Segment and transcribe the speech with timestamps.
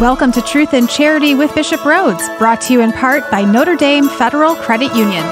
[0.00, 3.74] Welcome to Truth and Charity with Bishop Rhoades, brought to you in part by Notre
[3.74, 5.26] Dame Federal Credit Union.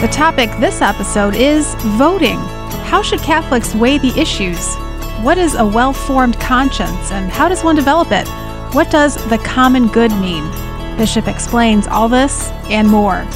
[0.00, 2.38] The topic this episode is voting.
[2.86, 4.74] How should Catholics weigh the issues?
[5.20, 8.26] What is a well formed conscience and how does one develop it?
[8.74, 10.50] What does the common good mean?
[10.96, 13.26] Bishop explains all this and more.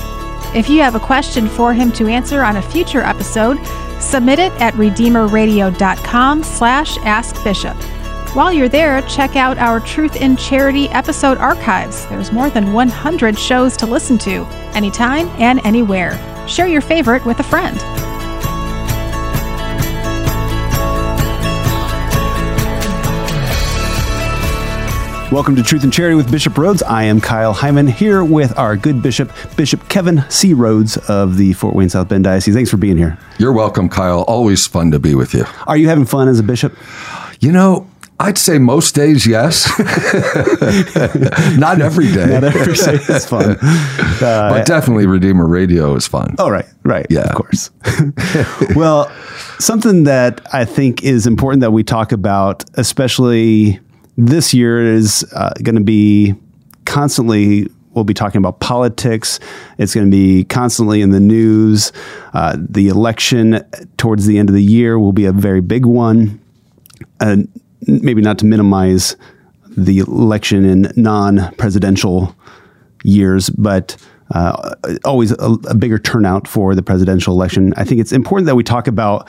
[0.54, 3.62] If you have a question for him to answer on a future episode,
[4.00, 7.77] submit it at redeemerradio.com slash askbishop.
[8.36, 12.04] While you're there, check out our Truth in Charity episode archives.
[12.08, 14.44] There's more than 100 shows to listen to,
[14.74, 16.18] anytime and anywhere.
[16.46, 17.74] Share your favorite with a friend.
[25.32, 26.82] Welcome to Truth and Charity with Bishop Rhoades.
[26.86, 30.52] I am Kyle Hyman here with our good bishop, Bishop Kevin C.
[30.52, 32.55] Rhoades of the Fort Wayne South Bend Diocese.
[32.55, 33.16] Thanks for being here.
[33.38, 34.24] You're welcome, Kyle.
[34.24, 35.46] Always fun to be with you.
[35.66, 36.77] Are you having fun as a bishop?
[37.41, 37.85] You know,
[38.19, 39.66] I'd say most days, yes.
[41.59, 42.27] Not every day.
[42.27, 43.56] Not every day is fun.
[43.61, 46.34] Uh, but definitely Redeemer Radio is fun.
[46.39, 47.06] Oh, right, right.
[47.11, 47.28] Yeah.
[47.28, 47.70] Of course.
[48.75, 49.12] well,
[49.58, 53.81] something that I think is important that we talk about, especially
[54.17, 56.34] this year, is uh, going to be
[56.86, 59.41] constantly we'll be talking about politics.
[59.78, 61.92] It's going to be constantly in the news.
[62.34, 63.64] Uh, the election
[63.97, 66.39] towards the end of the year will be a very big one.
[67.20, 67.39] Uh,
[67.87, 69.17] maybe not to minimize
[69.77, 72.34] the election in non-presidential
[73.05, 73.97] years, but
[74.34, 77.73] uh, always a, a, bigger turnout for the presidential election.
[77.77, 79.29] I think it's important that we talk about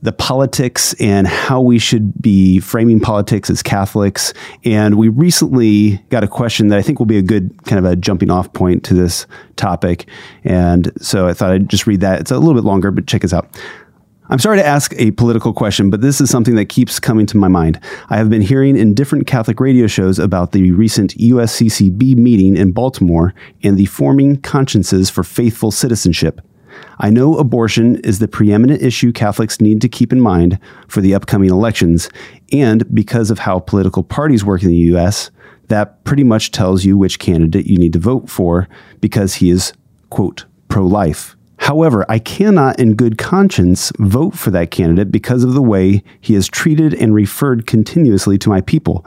[0.00, 4.32] the politics and how we should be framing politics as Catholics.
[4.64, 7.90] And we recently got a question that I think will be a good kind of
[7.90, 10.08] a jumping off point to this topic.
[10.44, 12.20] And so I thought I'd just read that.
[12.20, 13.48] It's a little bit longer, but check us out.
[14.30, 17.38] I'm sorry to ask a political question, but this is something that keeps coming to
[17.38, 17.80] my mind.
[18.10, 22.72] I have been hearing in different Catholic radio shows about the recent USCCB meeting in
[22.72, 26.42] Baltimore and the forming consciences for faithful citizenship.
[26.98, 31.14] I know abortion is the preeminent issue Catholics need to keep in mind for the
[31.14, 32.10] upcoming elections,
[32.52, 35.30] and because of how political parties work in the U.S.,
[35.68, 38.68] that pretty much tells you which candidate you need to vote for
[39.00, 39.72] because he is,
[40.10, 41.34] quote, pro life.
[41.58, 46.34] However, I cannot in good conscience vote for that candidate because of the way he
[46.34, 49.04] has treated and referred continuously to my people.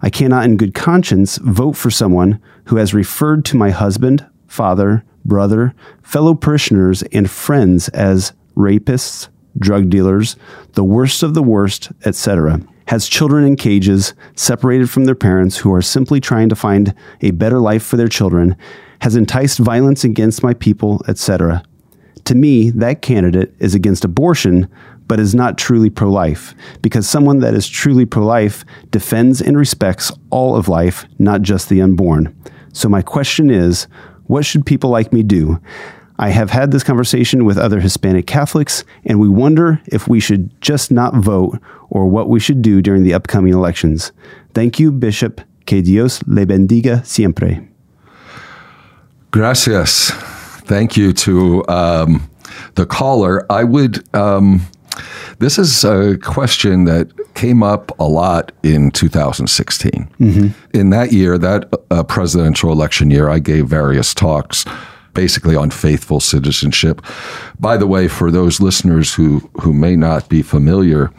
[0.00, 5.04] I cannot in good conscience vote for someone who has referred to my husband, father,
[5.24, 9.28] brother, fellow parishioners, and friends as rapists,
[9.58, 10.36] drug dealers,
[10.72, 12.60] the worst of the worst, etc.
[12.88, 17.30] Has children in cages, separated from their parents who are simply trying to find a
[17.30, 18.56] better life for their children,
[19.02, 21.62] has enticed violence against my people, etc.
[22.24, 24.68] To me, that candidate is against abortion,
[25.08, 29.58] but is not truly pro life, because someone that is truly pro life defends and
[29.58, 32.34] respects all of life, not just the unborn.
[32.72, 33.86] So, my question is
[34.26, 35.60] what should people like me do?
[36.18, 40.58] I have had this conversation with other Hispanic Catholics, and we wonder if we should
[40.60, 41.58] just not vote
[41.90, 44.12] or what we should do during the upcoming elections.
[44.54, 45.40] Thank you, Bishop.
[45.66, 47.68] Que Dios le bendiga siempre.
[49.30, 50.12] Gracias
[50.64, 52.28] thank you to um,
[52.74, 53.46] the caller.
[53.50, 54.14] I would.
[54.14, 54.62] Um,
[55.38, 60.08] this is a question that came up a lot in 2016.
[60.20, 60.76] Mm-hmm.
[60.76, 64.64] In that year, that uh, presidential election year, I gave various talks
[65.14, 67.02] basically on faithful citizenship.
[67.58, 71.10] By the way, for those listeners who, who may not be familiar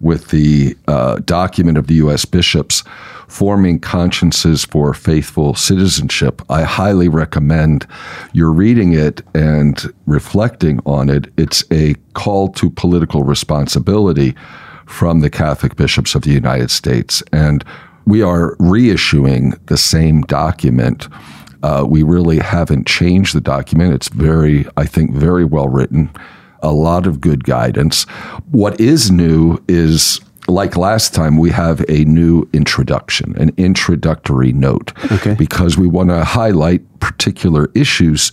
[0.00, 2.24] with the uh, document of the U.S.
[2.24, 2.82] bishops,
[3.32, 6.42] Forming Consciences for Faithful Citizenship.
[6.50, 7.86] I highly recommend
[8.34, 11.32] you're reading it and reflecting on it.
[11.38, 14.34] It's a call to political responsibility
[14.84, 17.22] from the Catholic bishops of the United States.
[17.32, 17.64] And
[18.06, 21.08] we are reissuing the same document.
[21.62, 23.94] Uh, we really haven't changed the document.
[23.94, 26.10] It's very, I think, very well written,
[26.62, 28.04] a lot of good guidance.
[28.50, 34.92] What is new is like last time, we have a new introduction, an introductory note,
[35.12, 35.34] okay.
[35.34, 38.32] because we want to highlight particular issues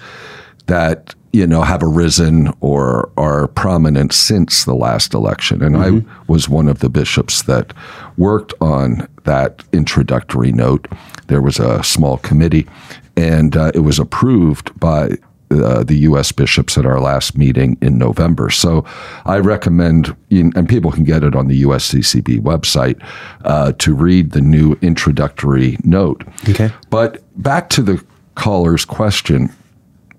[0.66, 5.62] that you know have arisen or are prominent since the last election.
[5.62, 6.10] And mm-hmm.
[6.10, 7.74] I was one of the bishops that
[8.18, 10.88] worked on that introductory note.
[11.28, 12.68] There was a small committee,
[13.16, 15.18] and uh, it was approved by
[15.52, 16.32] uh, the U.S.
[16.32, 18.50] bishops at our last meeting in November.
[18.50, 18.86] So
[19.26, 23.02] I recommend, and people can get it on the USCCB website,
[23.46, 26.24] uh, to read the new introductory note.
[26.50, 26.72] Okay.
[26.90, 28.04] But back to the
[28.36, 29.54] caller's question.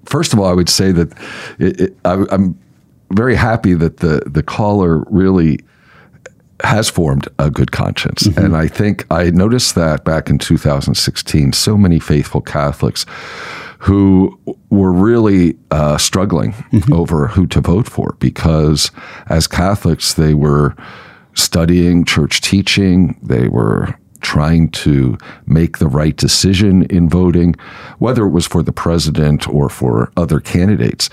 [0.06, 1.12] First of all, I would say that
[1.58, 2.58] it, it, I, I'm
[3.12, 5.58] very happy that the the caller really
[6.62, 8.26] has formed a good conscience.
[8.26, 13.06] And I think I noticed that back in 2016, so many faithful Catholics
[13.80, 14.38] who
[14.68, 16.54] were really uh, struggling
[16.92, 18.90] over who to vote for because
[19.26, 20.76] as Catholics, they were
[21.34, 25.16] studying church teaching, they were trying to
[25.46, 27.54] make the right decision in voting,
[27.98, 31.08] whether it was for the president or for other candidates.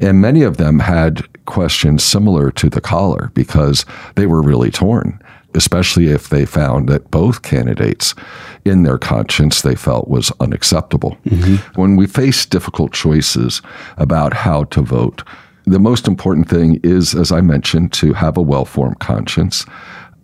[0.00, 3.84] And many of them had questions similar to the collar because
[4.14, 5.20] they were really torn,
[5.54, 8.14] especially if they found that both candidates
[8.64, 11.16] in their conscience they felt was unacceptable.
[11.26, 11.80] Mm-hmm.
[11.80, 13.62] When we face difficult choices
[13.96, 15.22] about how to vote,
[15.64, 19.64] the most important thing is, as I mentioned, to have a well formed conscience.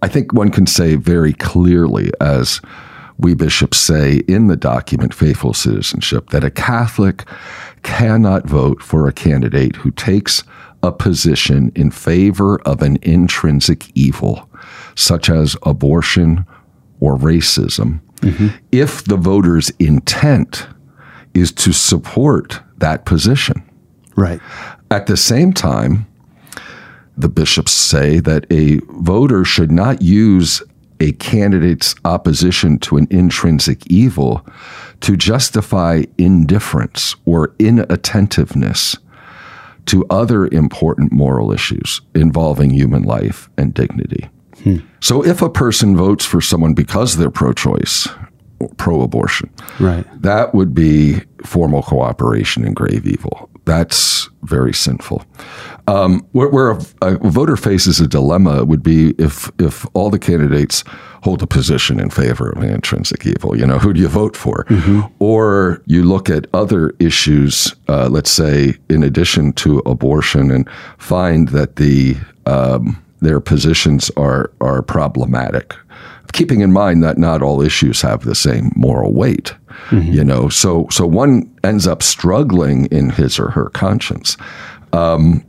[0.03, 2.61] I think one can say very clearly, as
[3.19, 7.25] we bishops say in the document Faithful Citizenship, that a Catholic
[7.83, 10.43] cannot vote for a candidate who takes
[10.83, 14.49] a position in favor of an intrinsic evil,
[14.95, 16.45] such as abortion
[17.01, 18.01] or racism,
[18.73, 20.67] if the voter's intent
[21.35, 23.63] is to support that position.
[24.17, 24.41] Right.
[24.91, 26.07] At the same time,
[27.17, 30.63] the bishops say that a voter should not use
[31.01, 34.47] a candidate's opposition to an intrinsic evil
[35.01, 38.97] to justify indifference or inattentiveness
[39.87, 44.29] to other important moral issues involving human life and dignity.
[45.01, 48.09] So if a person votes for someone because they're pro choice,
[48.77, 50.05] pro abortion, Right.
[50.23, 53.49] that would be formal cooperation in grave evil.
[53.65, 55.23] That's very sinful.
[55.87, 60.19] Um, where where a, a voter faces a dilemma would be if if all the
[60.19, 60.85] candidates
[61.23, 63.57] hold a position in favor of an intrinsic evil.
[63.57, 64.67] You know, who do you vote for?
[65.19, 70.69] Or you look at other issues, uh, let's say, in addition to abortion, and
[70.99, 72.17] find that the
[72.47, 75.75] um, their positions are are problematic.
[76.33, 79.53] Keeping in mind that not all issues have the same moral weight
[79.89, 80.13] mm-hmm.
[80.13, 80.49] you know?
[80.49, 84.37] So so one ends up struggling in his or her conscience.
[84.93, 85.45] Um,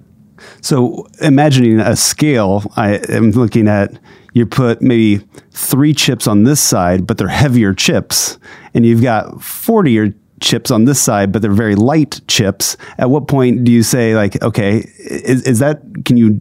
[0.61, 3.97] so imagining a scale, I am looking at
[4.33, 8.39] you put maybe three chips on this side, but they're heavier chips,
[8.73, 12.77] and you've got 40 or chips on this side, but they're very light chips.
[12.97, 16.39] At what point do you say like, okay, is, is that, can you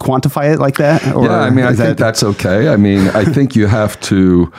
[0.00, 1.06] quantify it like that?
[1.14, 2.68] Or yeah, I mean, I think that- that's okay.
[2.68, 4.50] I mean, I think you have to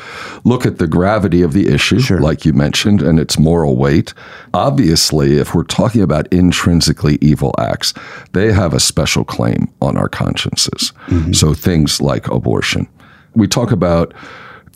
[0.44, 2.20] look at the gravity of the issue, Sure.
[2.20, 4.14] like you mentioned, and its moral weight.
[4.54, 7.94] Obviously, if we're talking about intrinsically evil acts,
[8.34, 10.94] they have a special claim on our consciences.
[11.08, 11.34] Mm-hmm.
[11.34, 12.88] So things like abortion.
[13.36, 14.14] We talk about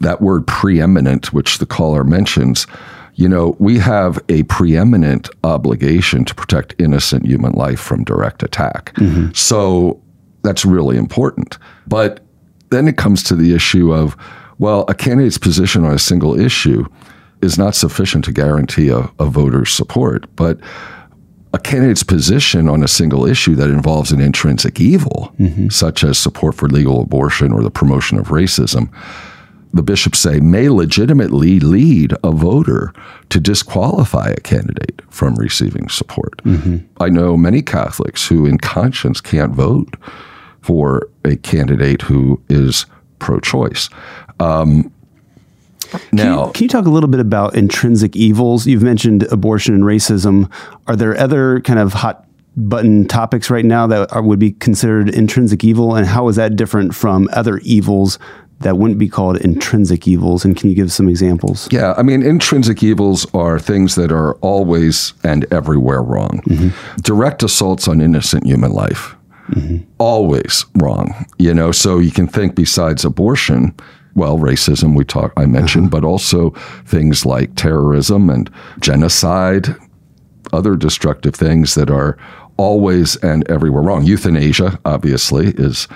[0.02, 2.68] that word preeminent, which the caller mentions.
[3.16, 8.94] You know, we have a preeminent obligation to protect innocent human life from direct attack.
[8.96, 9.32] Mm-hmm.
[9.34, 10.00] So
[10.48, 11.58] that's really important.
[11.86, 12.22] But
[12.70, 14.16] then it comes to the issue of,
[14.60, 16.86] well, a candidate's position on a single issue
[17.42, 20.34] is not sufficient to guarantee a, a voter's support.
[20.36, 20.60] But
[21.54, 25.70] a candidate's position on a single issue that involves an intrinsic evil, mm-hmm.
[25.70, 28.90] such as support for legal abortion or the promotion of racism,
[29.74, 32.94] the bishops say may legitimately lead a voter
[33.30, 36.38] to disqualify a candidate from receiving support.
[36.44, 36.78] Mm-hmm.
[37.02, 39.96] I know many Catholics who, in conscience, can't vote
[40.62, 42.86] for a candidate who is
[43.20, 43.90] pro choice.
[44.40, 44.92] Um,
[45.90, 48.68] Can now, you, can you talk a little bit about intrinsic evils?
[48.68, 50.52] You've mentioned abortion and racism.
[50.88, 52.26] Are there other kind of hot
[52.58, 55.96] button topics right now that are, would be considered intrinsic evil?
[55.96, 58.20] And how is that different from other evils
[58.60, 60.44] that wouldn't be called intrinsic evils?
[60.44, 61.72] And can you give some examples?
[61.72, 66.42] Yeah, I mean, intrinsic evils are things that are always and everywhere wrong.
[67.02, 69.16] Direct assaults on innocent human life,
[69.98, 71.26] always wrong.
[71.38, 73.76] You know, so you can think besides abortion,
[74.16, 76.52] well, racism we talk I mentioned, but also
[76.86, 78.50] things like terrorism and
[78.80, 79.76] genocide,
[80.52, 82.18] other destructive things that are
[82.58, 84.04] always and everywhere wrong.
[84.04, 85.88] Euthanasia, obviously, is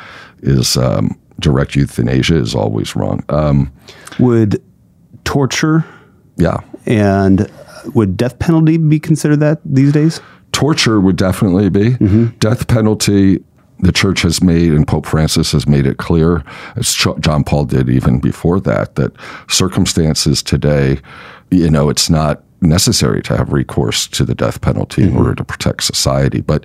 [0.43, 3.23] is um, direct euthanasia is always wrong.
[3.29, 3.71] Um,
[4.19, 4.61] Would
[5.23, 5.85] torture
[6.37, 6.57] yeah.
[6.85, 7.51] and
[7.93, 10.21] would death penalty be considered that these days?
[10.61, 11.91] Torture would definitely be.
[11.91, 12.25] Mm-hmm.
[12.37, 13.43] Death penalty
[13.79, 16.43] the church has made and pope francis has made it clear
[16.75, 19.11] as john paul did even before that that
[19.49, 20.99] circumstances today
[21.49, 25.17] you know it's not necessary to have recourse to the death penalty in mm-hmm.
[25.17, 26.63] order to protect society but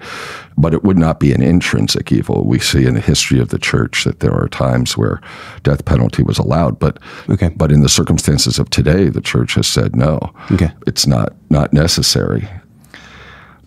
[0.58, 2.44] but it would not be an intrinsic evil.
[2.44, 5.20] We see in the history of the church that there are times where
[5.62, 6.98] death penalty was allowed but
[7.28, 7.50] Okay.
[7.56, 10.18] but in the circumstances of today the church has said no.
[10.52, 10.70] Okay.
[10.86, 12.46] it's not not necessary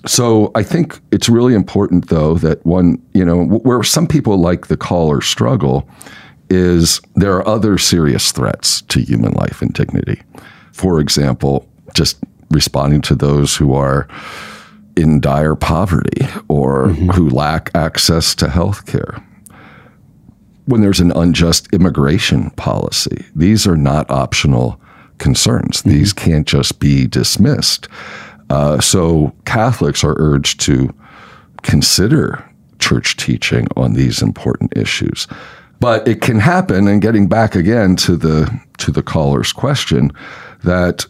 [0.06, 4.68] so I think it's really important, though, that one, you know, where some people like
[4.68, 5.90] the caller struggle
[6.50, 10.22] is there are other serious threats to human life and dignity.
[10.72, 12.18] For example, just
[12.50, 14.08] responding to those who are
[14.96, 17.10] in dire poverty or mm-hmm.
[17.10, 19.24] who lack access to health care.
[20.66, 24.80] When there's an unjust immigration policy, these are not optional
[25.18, 25.82] concerns.
[25.82, 25.90] Mm-hmm.
[25.90, 27.88] These can't just be dismissed.
[28.50, 30.94] Uh, so Catholics are urged to
[31.62, 32.44] consider
[32.80, 35.28] church teaching on these important issues.
[35.80, 40.12] But it can happen, and getting back again to the to the caller's question,
[40.64, 41.06] that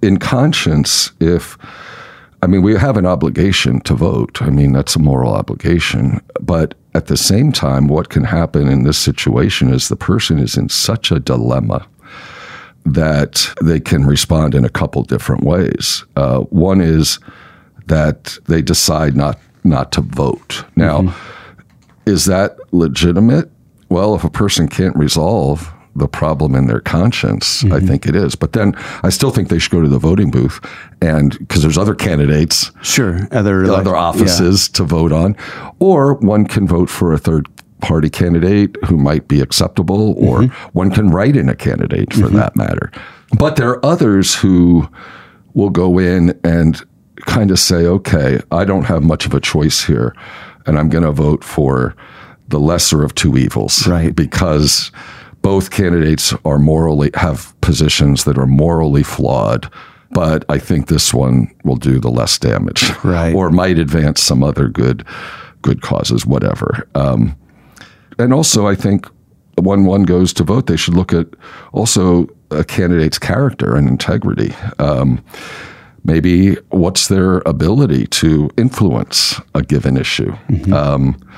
[0.00, 1.58] in conscience, if
[2.42, 4.42] I mean we have an obligation to vote.
[4.42, 6.20] I mean that's a moral obligation.
[6.40, 10.56] But at the same time, what can happen in this situation is the person is
[10.56, 11.86] in such a dilemma
[12.84, 16.04] that they can respond in a couple different ways.
[16.16, 17.18] Uh, one is
[17.86, 20.64] that they decide not not to vote.
[20.74, 21.60] Now, mm-hmm.
[22.10, 23.50] is that legitimate?
[23.88, 27.74] Well, if a person can't resolve the problem in their conscience, mm-hmm.
[27.74, 28.34] I think it is.
[28.34, 30.58] But then I still think they should go to the voting booth
[31.02, 34.76] and because there's other candidates, sure, other other offices yeah.
[34.78, 35.36] to vote on,
[35.78, 37.51] or one can vote for a third
[37.82, 40.68] party candidate who might be acceptable, or mm-hmm.
[40.78, 42.36] one can write in a candidate for mm-hmm.
[42.36, 42.90] that matter.
[43.38, 44.88] But there are others who
[45.54, 46.80] will go in and
[47.26, 50.14] kind of say, okay, I don't have much of a choice here,
[50.66, 51.94] and I'm going to vote for
[52.48, 53.86] the lesser of two evils.
[53.86, 54.14] Right.
[54.14, 54.90] Because
[55.42, 59.70] both candidates are morally, have positions that are morally flawed.
[60.10, 63.34] But I think this one will do the less damage, right?
[63.34, 65.06] Or might advance some other good,
[65.62, 66.86] good causes, whatever.
[66.94, 67.34] Um,
[68.18, 69.06] and also, I think
[69.56, 71.26] when one goes to vote, they should look at
[71.72, 74.54] also a candidate's character and integrity.
[74.78, 75.22] Um,
[76.04, 80.32] maybe what's their ability to influence a given issue.
[80.48, 80.72] Mm-hmm.
[80.72, 81.30] Um,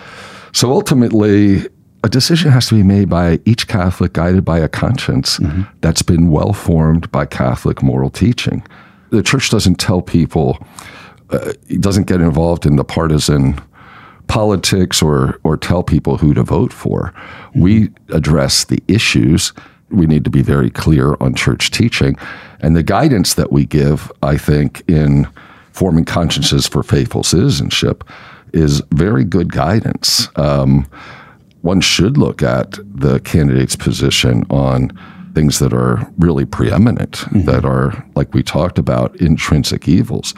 [0.53, 1.67] so ultimately,
[2.03, 5.63] a decision has to be made by each Catholic guided by a conscience mm-hmm.
[5.81, 8.65] that's been well formed by Catholic moral teaching.
[9.11, 10.59] The church doesn't tell people,
[11.31, 13.61] uh, it doesn't get involved in the partisan
[14.27, 17.13] politics or, or tell people who to vote for.
[17.55, 19.53] We address the issues.
[19.91, 22.17] We need to be very clear on church teaching.
[22.61, 25.29] And the guidance that we give, I think, in
[25.73, 28.05] forming consciences for faithful citizenship
[28.53, 30.29] is very good guidance.
[30.37, 30.87] Um,
[31.63, 34.99] one should look at the candidate's position on
[35.35, 37.43] things that are really preeminent, mm-hmm.
[37.43, 40.35] that are, like we talked about, intrinsic evils.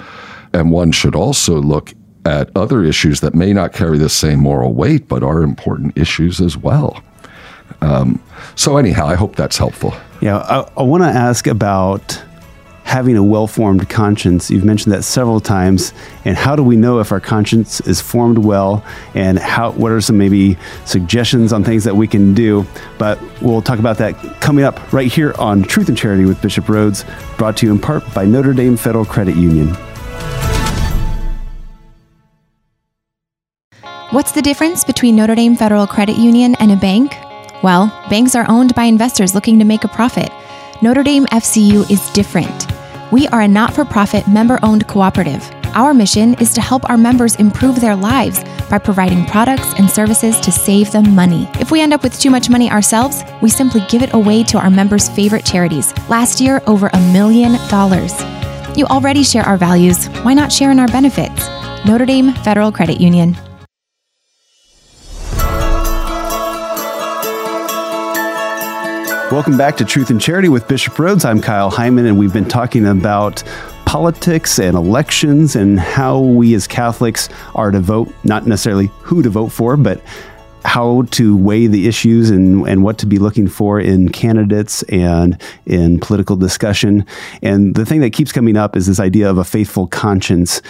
[0.53, 1.93] And one should also look
[2.27, 6.41] at other issues that may not carry the same moral weight, but are important issues
[6.41, 7.03] as well.
[7.81, 8.21] Um,
[8.57, 9.95] so, anyhow, I hope that's helpful.
[10.21, 12.23] Yeah, I, I want to ask about
[12.85, 14.51] having a well formed conscience.
[14.51, 15.93] You've mentioned that several times.
[16.25, 18.85] And how do we know if our conscience is formed well?
[19.15, 22.65] And how, what are some maybe suggestions on things that we can do?
[22.97, 26.67] But we'll talk about that coming up right here on Truth and Charity with Bishop
[26.67, 27.05] Rhoades,
[27.37, 29.77] brought to you in part by Notre Dame Federal Credit Union.
[34.13, 37.17] What's the difference between Notre Dame Federal Credit Union and a bank?
[37.65, 40.31] Well, banks are owned by investors looking to make a profit.
[40.81, 42.69] Notre Dame FCU is different.
[43.11, 45.51] We are a not for profit, member owned cooperative.
[45.75, 50.39] Our mission is to help our members improve their lives by providing products and services
[50.39, 51.49] to save them money.
[51.59, 54.59] If we end up with too much money ourselves, we simply give it away to
[54.59, 55.93] our members' favorite charities.
[56.09, 58.15] Last year, over a million dollars.
[58.77, 60.07] You already share our values.
[60.23, 61.49] Why not share in our benefits?
[61.85, 63.37] Notre Dame Federal Credit Union.
[69.33, 71.25] Welcome back to Truth and Charity with Bishop Rhoades.
[71.25, 73.43] I'm Kyle Hyman, and we've been talking about
[73.85, 79.29] politics and elections and how we as Catholics are to vote, not necessarily who to
[79.29, 80.01] vote for, but
[80.65, 85.41] how to weigh the issues and, and what to be looking for in candidates and
[85.65, 87.05] in political discussion.
[87.43, 90.63] And the thing that keeps coming up is this idea of a faithful conscience.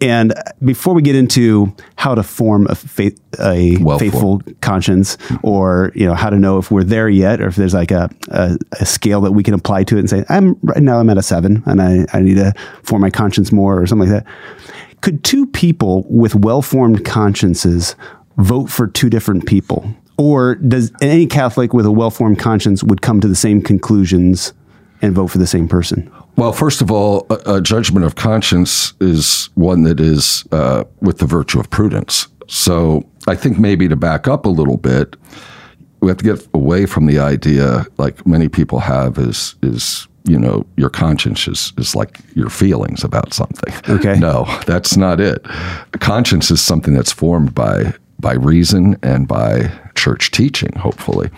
[0.00, 0.32] And
[0.64, 4.60] before we get into how to form a, faith, a well faithful formed.
[4.60, 7.90] conscience, or you know how to know if we're there yet, or if there's like
[7.90, 11.00] a, a, a, scale that we can apply to it and say, "I'm right now
[11.00, 12.52] I'm at a seven, and I, I need to
[12.84, 14.32] form my conscience more," or something like that.
[15.00, 17.96] Could two people with well-formed consciences
[18.36, 23.20] vote for two different people, or does any Catholic with a well-formed conscience would come
[23.20, 24.52] to the same conclusions
[25.02, 26.08] and vote for the same person?
[26.38, 31.18] Well, first of all, a, a judgment of conscience is one that is uh, with
[31.18, 32.28] the virtue of prudence.
[32.46, 35.16] So I think maybe to back up a little bit,
[35.98, 40.38] we have to get away from the idea, like many people have, is is you
[40.38, 43.74] know your conscience is, is like your feelings about something.
[43.88, 44.16] Okay.
[44.16, 45.44] No, that's not it.
[45.98, 51.30] Conscience is something that's formed by by reason and by church teaching, hopefully.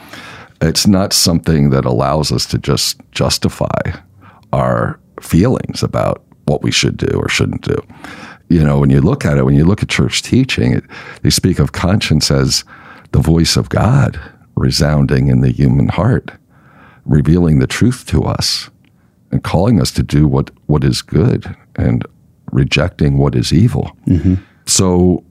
[0.61, 3.81] It's not something that allows us to just justify
[4.53, 7.77] our feelings about what we should do or shouldn't do.
[8.49, 10.85] You know, when you look at it, when you look at church teaching, it,
[11.23, 12.65] they speak of conscience as
[13.13, 14.21] the voice of God
[14.57, 16.33] resounding in the human heart,
[17.05, 18.71] revealing the truth to us
[19.31, 22.05] and calling us to do what, what is good and
[22.51, 23.97] rejecting what is evil.
[24.07, 24.35] Mm-hmm.
[24.67, 25.25] So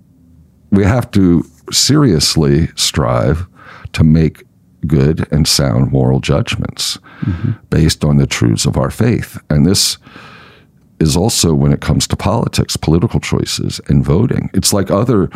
[0.71, 3.45] we have to seriously strive
[3.93, 4.43] to make
[4.87, 7.51] good and sound moral judgments mm-hmm.
[7.69, 9.37] based on the truths of our faith.
[9.49, 9.97] And this
[10.99, 14.49] is also when it comes to politics, political choices, and voting.
[14.53, 15.29] It's like other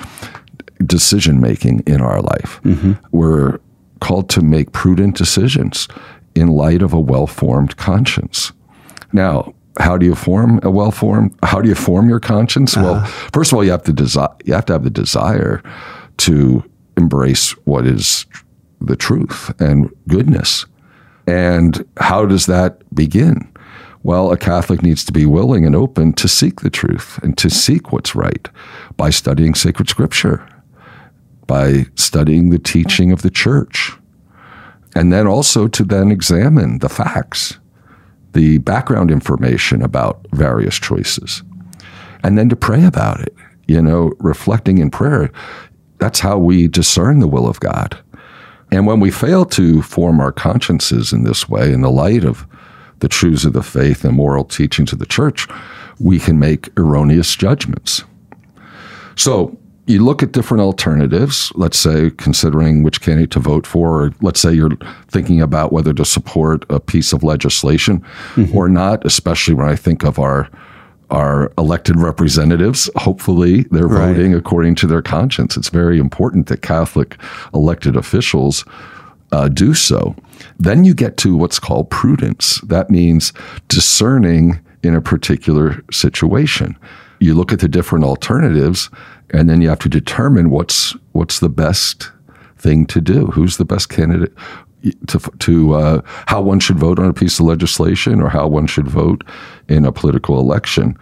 [0.86, 2.60] decision making in our life.
[2.63, 2.94] Mm-hmm.
[3.12, 3.60] We're
[4.02, 5.88] called to make prudent decisions
[6.36, 8.52] in light of a well formed conscience.
[9.13, 11.36] Now, how do you form a well formed?
[11.44, 12.75] How do you form your conscience?
[12.75, 12.86] Uh-huh.
[12.86, 14.36] Well, first of all, you have to desire.
[14.44, 15.63] You have to have the desire
[16.18, 16.63] to
[16.98, 18.25] embrace what is
[18.82, 20.66] the truth and goodness.
[21.27, 23.50] And how does that begin?
[24.03, 27.50] Well, a Catholic needs to be willing and open to seek the truth and to
[27.50, 28.50] seek what's right
[28.98, 30.46] by studying sacred scripture,
[31.48, 33.94] by studying the teaching of the church,
[34.94, 37.60] and then also to then examine the facts,
[38.34, 41.42] the background information about various choices,
[42.24, 43.34] and then to pray about it.
[43.68, 45.32] You know, reflecting in prayer,
[46.00, 47.98] that's how we discern the will of God.
[48.74, 52.48] And when we fail to form our consciences in this way, in the light of
[53.01, 55.48] the truths of the faith and moral teachings of the church,
[56.00, 58.03] we can make erroneous judgments.
[59.15, 64.13] So, you look at different alternatives, let's say considering which candidate to vote for, or
[64.22, 64.77] let's say you're
[65.10, 68.00] thinking about whether to support a piece of legislation
[68.34, 68.58] mm-hmm.
[68.58, 70.50] or not, especially when I think of our
[71.13, 72.89] our elected representatives.
[72.96, 74.08] Hopefully, they're right.
[74.08, 75.55] voting according to their conscience.
[75.55, 77.17] It's very important that Catholic
[77.53, 78.65] elected officials
[79.32, 80.15] uh, do so.
[80.60, 82.60] Then you get to what's called prudence.
[82.62, 83.32] That means
[83.67, 86.78] discerning in a particular situation.
[87.19, 88.89] You look at the different alternatives
[89.30, 92.12] and then you have to determine what's what's the best
[92.58, 93.28] thing to do.
[93.28, 94.34] Who's the best candidate
[95.08, 98.67] to to uh, how one should vote on a piece of legislation or how one
[98.67, 99.24] should vote
[99.67, 100.98] in a political election.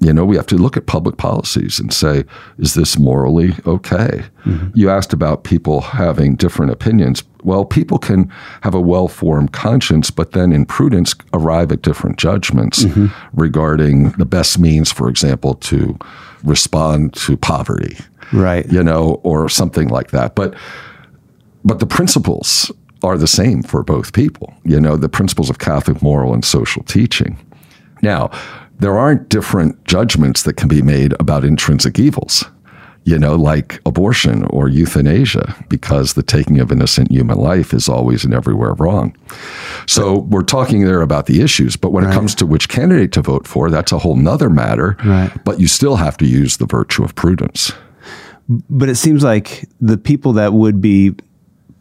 [0.00, 2.24] You know, we have to look at public policies and say,
[2.58, 4.24] is this morally okay?
[4.44, 4.70] Mm-hmm.
[4.74, 7.22] You asked about people having different opinions.
[7.44, 8.28] Well, people can
[8.62, 13.06] have a well formed conscience, but then in prudence arrive at different judgments mm-hmm.
[13.40, 15.96] regarding the best means, for example, to
[16.42, 17.96] respond to poverty.
[18.32, 18.66] Right.
[18.72, 20.34] You know, or something like that.
[20.34, 20.54] But
[21.64, 24.54] but the principles are the same for both people.
[24.64, 27.36] You know, the principles of Catholic moral and social teaching.
[28.02, 28.30] Now,
[28.78, 32.44] there aren't different judgments that can be made about intrinsic evils,
[33.04, 38.24] you know, like abortion or euthanasia, because the taking of innocent human life is always
[38.24, 39.16] and everywhere wrong.
[39.86, 42.12] So we're talking there about the issues, but when right.
[42.12, 44.96] it comes to which candidate to vote for, that's a whole nother matter.
[45.04, 45.30] Right.
[45.44, 47.72] But you still have to use the virtue of prudence.
[48.48, 51.14] But it seems like the people that would be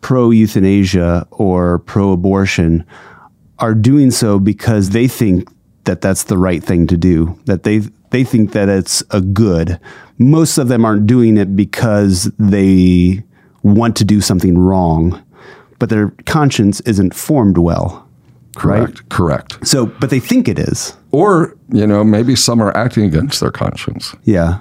[0.02, 2.86] pro euthanasia or pro abortion
[3.60, 5.48] are doing so because they think
[5.86, 9.80] that that's the right thing to do, that they they think that it's a good.
[10.18, 13.24] Most of them aren't doing it because they
[13.64, 15.24] want to do something wrong,
[15.80, 18.08] but their conscience isn't formed well.
[18.56, 19.00] Correct.
[19.00, 19.10] Right?
[19.10, 19.68] Correct.
[19.68, 20.96] So, but they think it is.
[21.12, 24.14] Or, you know, maybe some are acting against their conscience.
[24.24, 24.60] Yeah.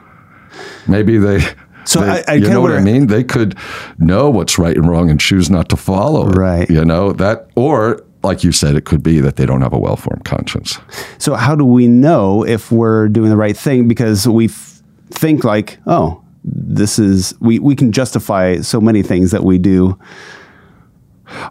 [0.87, 1.41] Maybe they
[1.85, 3.07] so they, I, I you know what I mean?
[3.07, 3.57] They could
[3.99, 6.37] know what's right and wrong and choose not to follow it.
[6.37, 6.69] Right.
[6.69, 9.79] You know that, or like you said, it could be that they don't have a
[9.79, 10.79] well formed conscience.
[11.19, 13.89] So, how do we know if we're doing the right thing?
[13.89, 19.31] Because we f- think, like, oh, this is, we, we can justify so many things
[19.31, 19.99] that we do.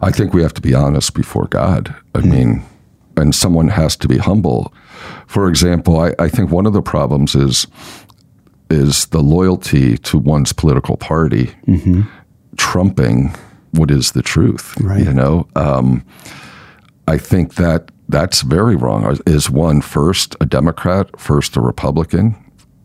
[0.02, 1.94] I think we have to be honest before God.
[2.14, 2.30] I mm-hmm.
[2.30, 2.62] mean,
[3.16, 4.72] and someone has to be humble.
[5.26, 7.66] For example, I, I think one of the problems is
[8.70, 12.02] is the loyalty to one's political party mm-hmm.
[12.56, 13.34] trumping
[13.72, 14.80] what is the truth.
[14.80, 15.04] Right.
[15.04, 16.04] You know, um,
[17.06, 19.18] I think that that's very wrong.
[19.26, 22.36] Is one first a Democrat, first a Republican,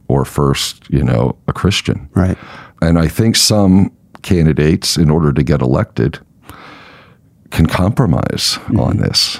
[0.07, 2.09] or first, you know, a Christian?
[2.13, 2.37] Right.
[2.81, 6.19] And I think some candidates, in order to get elected,
[7.51, 8.79] can compromise mm-hmm.
[8.79, 9.39] on this.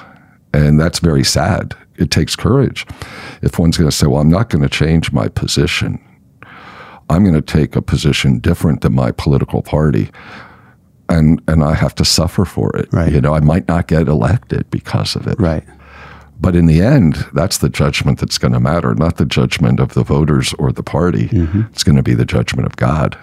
[0.52, 1.74] And that's very sad.
[1.96, 2.86] It takes courage.
[3.42, 6.00] If one's going to say, well, I'm not going to change my position,
[7.08, 10.10] I'm going to take a position different than my political party
[11.08, 12.88] and and I have to suffer for it.
[12.92, 13.12] Right.
[13.12, 15.38] You know, I might not get elected because of it.
[15.38, 15.64] Right.
[16.38, 19.94] But in the end, that's the judgment that's going to matter, not the judgment of
[19.94, 21.28] the voters or the party.
[21.28, 21.62] Mm-hmm.
[21.70, 23.16] It's going to be the judgment of God.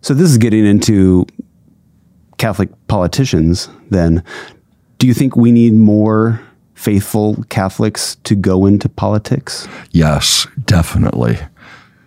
[0.00, 1.26] So this is getting into
[2.38, 4.24] Catholic politicians, then,
[4.98, 6.40] do you think we need more
[6.74, 9.68] faithful Catholics to go into politics?
[9.92, 11.38] Yes, definitely.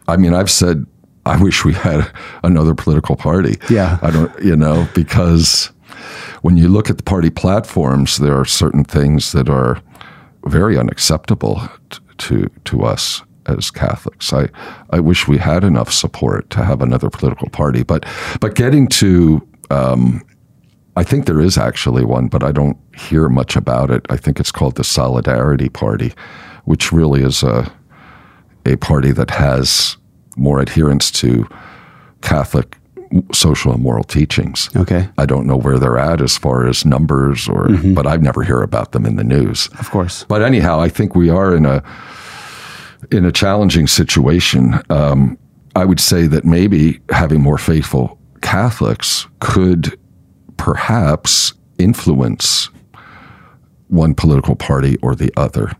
[0.07, 0.85] I mean, I've said
[1.27, 2.09] I wish we had
[2.43, 3.57] another political party.
[3.69, 3.99] Yeah.
[4.01, 5.71] I don't, you know, because
[6.41, 9.81] when you look at the party platforms, there are certain things that are
[10.45, 14.31] very unacceptable t- to to us as Catholics.
[14.33, 14.49] I,
[14.91, 17.83] I wish we had enough support to have another political party.
[17.83, 18.05] But
[18.39, 20.21] but getting to um,
[20.95, 24.05] I think there is actually one, but I don't hear much about it.
[24.09, 26.13] I think it's called the Solidarity Party,
[26.65, 27.71] which really is a
[28.67, 29.97] a party that has
[30.35, 31.47] more adherence to
[32.21, 32.77] Catholic
[33.31, 34.69] social and moral teachings.
[34.75, 35.09] Okay.
[35.17, 38.61] I don't know where they're at as far as numbers or but I've never hear
[38.61, 39.67] about them in the news.
[39.79, 40.25] Of course.
[40.27, 41.83] But anyhow, I think we are in a
[43.11, 44.79] in a challenging situation.
[44.89, 45.37] Um,
[45.75, 49.97] I would say that maybe having more faithful Catholics could
[50.57, 52.69] perhaps influence
[53.87, 55.71] one political party or the other,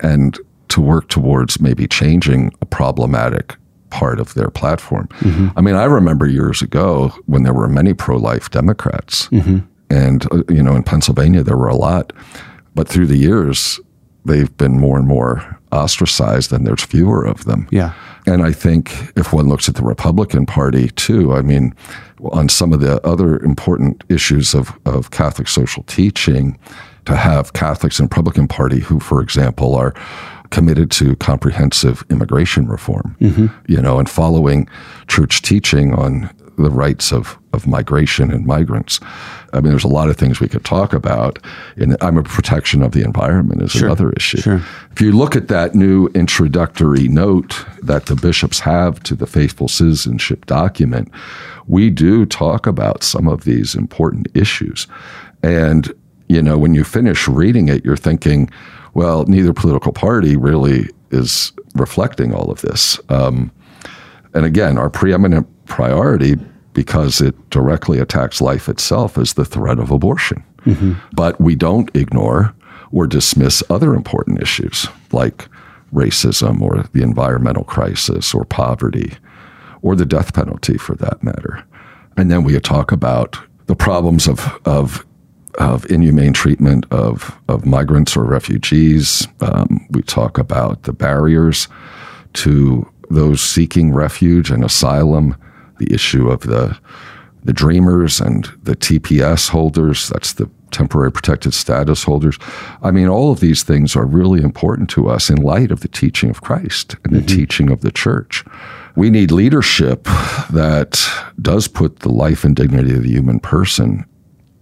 [0.00, 3.56] and to work towards maybe changing a problematic
[3.90, 5.08] part of their platform.
[5.56, 9.28] I mean, I remember years ago when there were many pro-life Democrats,
[9.90, 12.12] and uh, you know, in Pennsylvania there were a lot,
[12.74, 13.80] but through the years
[14.24, 17.66] they've been more and more ostracized, and there's fewer of them.
[17.70, 17.92] Yeah.
[18.26, 21.74] And I think if one looks at the Republican Party too, I mean,
[22.32, 26.58] on some of the other important issues of, of Catholic social teaching,
[27.08, 29.94] to have Catholics in the Republican Party who, for example, are
[30.50, 33.46] committed to comprehensive immigration reform, mm-hmm.
[33.66, 34.68] you know, and following
[35.06, 39.00] church teaching on the rights of, of migration and migrants.
[39.52, 41.38] I mean, there's a lot of things we could talk about.
[41.76, 44.38] And I'm a protection of the environment is another issue.
[44.38, 44.62] sure.
[44.92, 49.68] If you look at that new introductory note that the bishops have to the faithful
[49.68, 51.10] citizenship document,
[51.66, 54.86] we do talk about some of these important issues.
[55.42, 55.92] And,
[56.28, 58.50] you know, when you finish reading it, you're thinking,
[58.98, 62.98] well, neither political party really is reflecting all of this.
[63.08, 63.52] Um,
[64.34, 66.34] and again, our preeminent priority,
[66.72, 70.42] because it directly attacks life itself, is the threat of abortion.
[71.12, 72.52] But we don't ignore
[72.90, 75.48] or dismiss other important issues like
[75.94, 79.12] racism or the environmental crisis or poverty
[79.80, 81.64] or the death penalty for that matter.
[82.16, 85.06] And then we talk about the problems of, of,
[85.58, 89.26] of inhumane treatment of, of migrants or refugees.
[89.40, 91.68] Um, we talk about the barriers
[92.34, 95.36] to those seeking refuge and asylum,
[95.78, 96.78] the issue of the,
[97.44, 102.38] the dreamers and the TPS holders, that's the temporary protected status holders.
[102.82, 105.88] I mean, all of these things are really important to us in light of the
[105.88, 108.44] teaching of Christ and the teaching of the church.
[108.94, 110.04] We need leadership
[110.50, 111.08] that
[111.40, 114.04] does put the life and dignity of the human person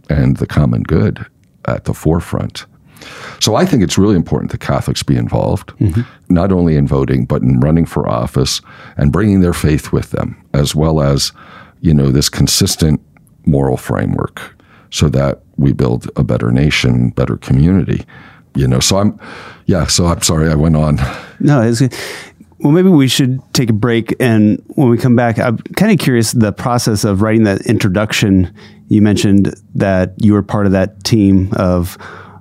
[0.08, 1.26] and the common good
[1.66, 2.66] at the forefront.
[3.40, 6.02] So I think it's really important that Catholics be involved, mm-hmm.
[6.28, 8.60] not only in voting, but in running for office
[8.96, 11.32] and bringing their faith with them, as well as,
[11.80, 13.00] you know, this consistent
[13.44, 14.56] moral framework
[14.90, 18.04] so that we build a better nation, better community.
[18.54, 19.20] You know, so I'm,
[19.66, 20.96] yeah, so I'm sorry I went on.
[21.38, 21.94] No, it's good.
[22.60, 24.16] Well, maybe we should take a break.
[24.18, 28.52] And when we come back, I'm kind of curious the process of writing that introduction.
[28.88, 31.98] You mentioned that you were part of that team of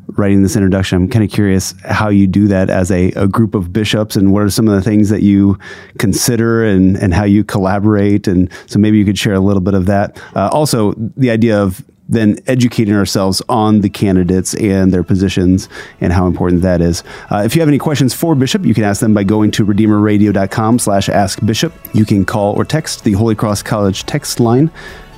[0.10, 0.98] writing this introduction.
[0.98, 4.32] I'm kind of curious how you do that as a, a group of bishops and
[4.32, 5.58] what are some of the things that you
[5.98, 8.28] consider and, and how you collaborate.
[8.28, 10.22] And so maybe you could share a little bit of that.
[10.36, 15.68] Uh, also, the idea of then educating ourselves on the candidates and their positions
[16.00, 17.04] and how important that is.
[17.32, 19.66] Uh, if you have any questions for Bishop, you can ask them by going to
[19.66, 21.74] redeemerradio.com slash ask Bishop.
[21.96, 24.68] You can call or text the Holy Cross College text line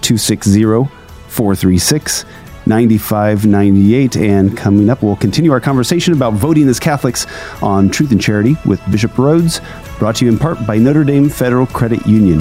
[0.02, 1.07] 260
[1.38, 2.26] 436
[2.66, 4.18] 9598.
[4.18, 7.28] And coming up, we'll continue our conversation about voting as Catholics
[7.62, 9.62] on Truth and Charity with Bishop Rhoades,
[10.00, 12.40] brought to you in part by Notre Dame Federal Credit Union.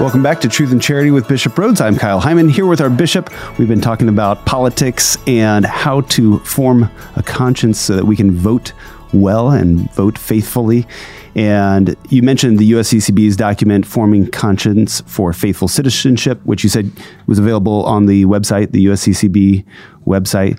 [0.00, 1.78] Welcome back to Truth and Charity with Bishop Rhoades.
[1.78, 3.28] I'm Kyle Hyman here with our bishop.
[3.58, 8.32] We've been talking about politics and how to form a conscience so that we can
[8.32, 8.72] vote
[9.12, 10.86] well and vote faithfully.
[11.34, 16.90] And you mentioned the USCCB's document, Forming Conscience for Faithful Citizenship, which you said
[17.26, 19.66] was available on the website, the USCCB
[20.06, 20.58] website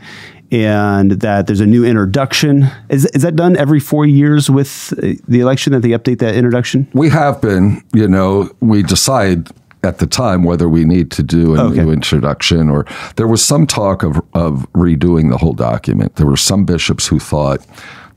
[0.51, 2.67] and that there's a new introduction.
[2.89, 6.35] Is, is that done every four years with uh, the election that they update that
[6.35, 6.87] introduction?
[6.93, 9.49] We have been, you know, we decide
[9.83, 11.83] at the time whether we need to do a Okay.
[11.83, 12.85] new introduction or
[13.15, 16.15] there was some talk of, of redoing the whole document.
[16.17, 17.65] There were some bishops who thought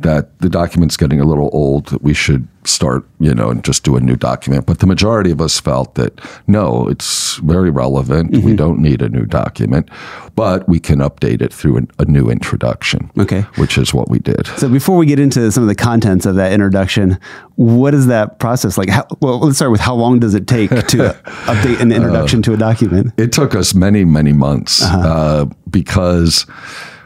[0.01, 3.85] that the document's getting a little old, that we should start, you know, and just
[3.85, 4.67] do a new document.
[4.67, 8.33] But the majority of us felt that no, it's very relevant.
[8.33, 8.47] Mm-hmm.
[8.47, 9.91] We don't need a new document,
[10.35, 13.11] but we can update it through an, a new introduction.
[13.19, 13.43] Okay.
[13.57, 14.47] Which is what we did.
[14.59, 17.19] So before we get into some of the contents of that introduction,
[17.57, 18.89] what is that process like?
[18.89, 20.77] How, well, let's start with how long does it take to
[21.25, 23.13] update an introduction to a document?
[23.17, 26.47] It took us many, many months uh, because,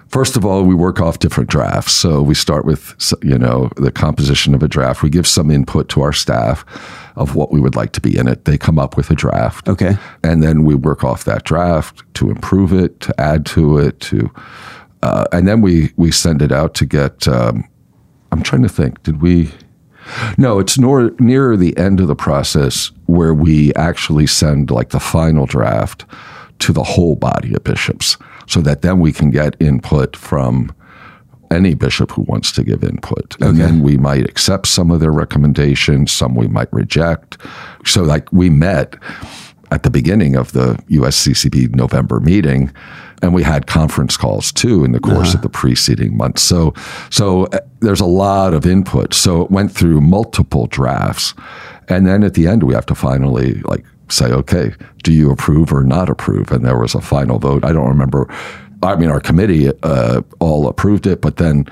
[0.09, 1.93] first of all, we work off different drafts.
[1.93, 5.03] So we start with, you know, the composition of a draft.
[5.03, 6.65] We give some input to our staff
[7.17, 8.45] of what we would like to be in it.
[8.45, 9.69] They come up with a draft.
[9.69, 9.97] Okay.
[10.23, 14.31] And then we work off that draft to improve it, to add to it, to,
[15.03, 17.29] uh, and then we we send it out to get.
[17.29, 17.69] Um,
[18.33, 19.03] I'm trying to think.
[19.05, 19.53] Did we?
[20.37, 25.01] No, it's nor, near the end of the process where we actually send like the
[25.01, 26.05] final draft
[26.61, 28.17] to the whole body of bishops
[28.49, 30.75] so that then we can get input from
[31.51, 33.37] any bishop who wants to give input.
[33.41, 37.39] And then we might accept some of their recommendations, some we might reject.
[37.85, 38.97] So, like, we met
[39.71, 42.73] at the beginning of the USCCB November meeting,
[43.23, 46.43] and we had conference calls too in the course of the preceding months.
[46.43, 46.73] So,
[47.11, 49.13] so uh, there's a lot of input.
[49.13, 51.35] So it went through multiple drafts,
[51.89, 55.73] and then at the end we have to finally like say, okay, do you approve
[55.73, 56.51] or not approve?
[56.51, 57.65] And there was a final vote.
[57.65, 58.27] I don't remember.
[58.83, 61.67] I mean, our committee uh, all approved it, but then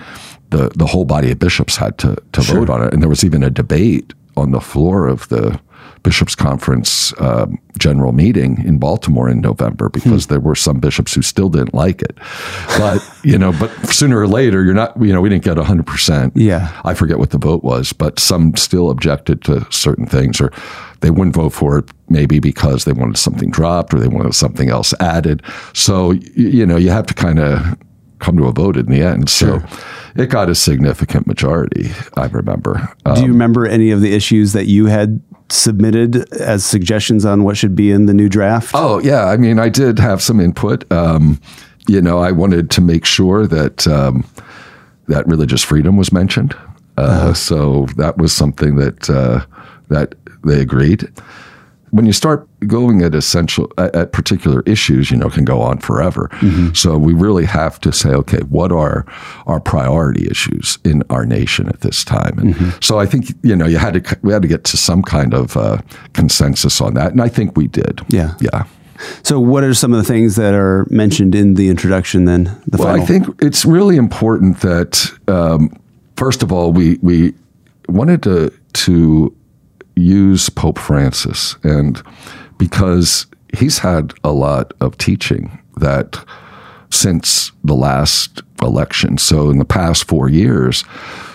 [0.51, 3.25] the the whole body of bishops had to to vote on it, and there was
[3.25, 5.61] even a debate on the floor of the
[6.03, 11.23] bishops conference um, general meeting in Baltimore in November because there were some bishops who
[11.23, 12.17] still didn't like it.
[12.79, 15.01] But you know, but sooner or later, you're not.
[15.01, 16.33] You know, we didn't get hundred percent.
[16.37, 16.81] Yeah.
[16.85, 20.53] I forget what the vote was, but some still objected to certain things, or
[21.01, 24.71] they wouldn't vote for it maybe because they wanted something dropped or they wanted something
[24.71, 25.43] else added.
[25.75, 27.77] So you know, you have to kind of
[28.19, 29.29] come to a vote in the end.
[29.29, 29.63] So
[30.15, 31.91] it got a significant majority.
[32.17, 32.89] I remember.
[33.15, 37.57] Do you remember any of the issues that you had submitted as suggestions on what
[37.57, 38.71] should be in the new draft?
[38.75, 40.91] Oh yeah, I mean, I did have some input.
[40.93, 41.41] Um,
[41.89, 44.25] you know, I wanted to make sure that um,
[45.07, 46.57] that religious freedom was mentioned.
[46.97, 49.45] Uh, So that was something that uh,
[49.89, 51.09] that they agreed.
[51.97, 55.79] When you start going at essential at, at particular issues, you know, can go on
[55.79, 56.31] forever.
[56.75, 59.05] So we really have to say, okay, what are
[59.47, 62.39] our priority issues in our nation at this time?
[62.39, 65.03] And so I think you know you had to we had to get to some
[65.03, 65.79] kind of uh,
[66.13, 68.01] consensus on that, and I think we did.
[68.09, 68.35] Yeah.
[68.41, 68.65] yeah.
[69.23, 72.25] So, what are some of the things that are mentioned in the introduction?
[72.25, 73.03] Then the Well, final.
[73.03, 75.71] I think it's really important that um,
[76.17, 77.35] first of all we we
[77.89, 78.53] wanted to
[78.85, 79.35] to
[79.97, 82.03] use Pope Francis, and
[82.59, 86.23] because he's had a lot of teaching that
[86.91, 89.19] since the last election.
[89.19, 90.85] So in the past four years,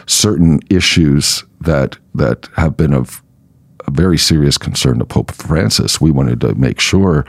[0.07, 3.21] certain issues that that have been of
[3.89, 5.99] very serious concern to Pope Francis.
[5.99, 7.25] We wanted to make sure,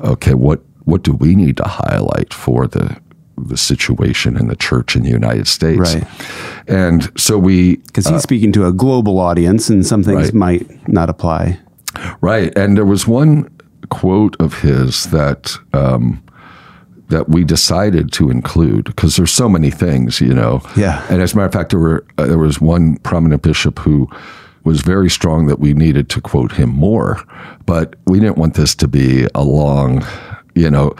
[0.00, 3.00] okay, what what do we need to highlight for the
[3.48, 5.94] the situation in the church in the United States?
[5.94, 6.04] Right.
[6.68, 10.34] And so we because he's speaking to a global audience, and some things Right.
[10.34, 11.58] might not apply.
[12.20, 13.48] Right, and there was one
[13.90, 16.22] quote of his that um,
[17.08, 20.62] that we decided to include because there's so many things, you know.
[20.76, 21.04] Yeah.
[21.10, 24.08] And as a matter of fact, there were uh, there was one prominent bishop who
[24.64, 27.20] was very strong that we needed to quote him more,
[27.66, 30.04] but we didn't want this to be a long,
[30.54, 30.94] you know.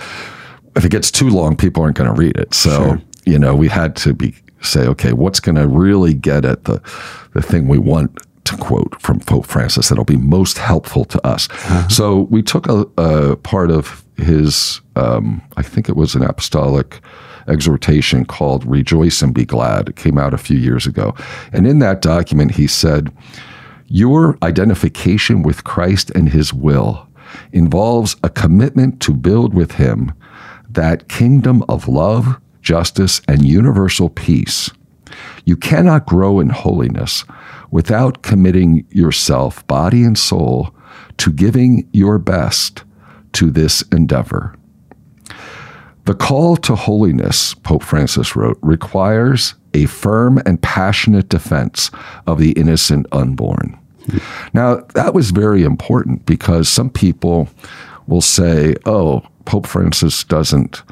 [0.74, 2.54] If it gets too long, people aren't going to read it.
[2.54, 6.64] So you know, we had to be say, okay, what's going to really get at
[6.64, 6.80] the
[7.34, 11.48] the thing we want to quote from Pope Francis that'll be most helpful to us.
[11.88, 17.00] So we took a, a part of his, um, I think it was an apostolic
[17.48, 21.14] exhortation called "Rejoice and Be Glad." It came out a few years ago,
[21.52, 23.12] and in that document he said,
[23.86, 27.06] "Your identification with Christ and His will."
[27.52, 30.12] Involves a commitment to build with him
[30.74, 34.70] that kingdom of love, justice, and universal peace.
[35.44, 37.24] You cannot grow in holiness
[37.70, 40.74] without committing yourself, body and soul,
[41.18, 42.84] to giving your best
[43.32, 44.54] to this endeavor.
[46.04, 51.90] The call to holiness, Pope Francis wrote, requires a firm and passionate defense
[52.26, 53.78] of the innocent unborn.
[54.52, 57.48] Now, that was very important because some people
[58.06, 60.82] will say, oh, Pope Francis doesn't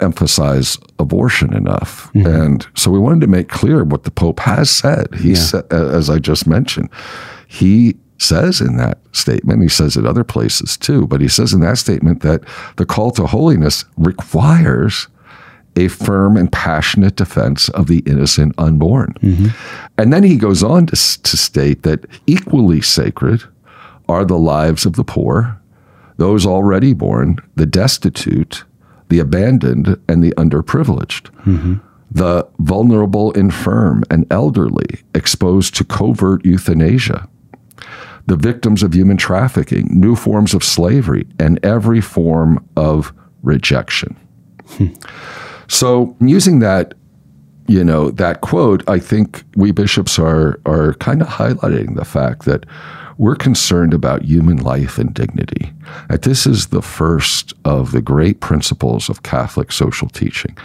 [0.00, 2.12] emphasize abortion enough.
[2.12, 2.26] Mm-hmm.
[2.26, 5.06] And so we wanted to make clear what the Pope has said.
[5.14, 6.90] He said, uh, as I just mentioned,
[7.46, 11.60] he says in that statement, he says it other places too, but he says in
[11.60, 12.42] that statement that
[12.76, 15.08] the call to holiness requires
[15.76, 19.14] a firm and passionate defense of the innocent unborn.
[19.20, 19.48] Mm-hmm.
[19.98, 23.42] And then he goes on to, to state that equally sacred
[24.08, 25.60] are the lives of the poor,
[26.16, 28.64] those already born, the destitute,
[29.08, 31.30] the abandoned, and the underprivileged.
[31.44, 31.74] Mm-hmm.
[32.10, 37.28] The vulnerable, infirm, and elderly exposed to covert euthanasia,
[38.26, 44.16] the victims of human trafficking, new forms of slavery, and every form of rejection.
[44.66, 44.88] Hmm.
[45.66, 46.94] So, using that,
[47.66, 52.44] you know, that quote, I think we bishops are are kind of highlighting the fact
[52.44, 52.64] that
[53.18, 55.72] we're concerned about human life and dignity.
[56.08, 60.56] That this is the first of the great principles of Catholic social teaching.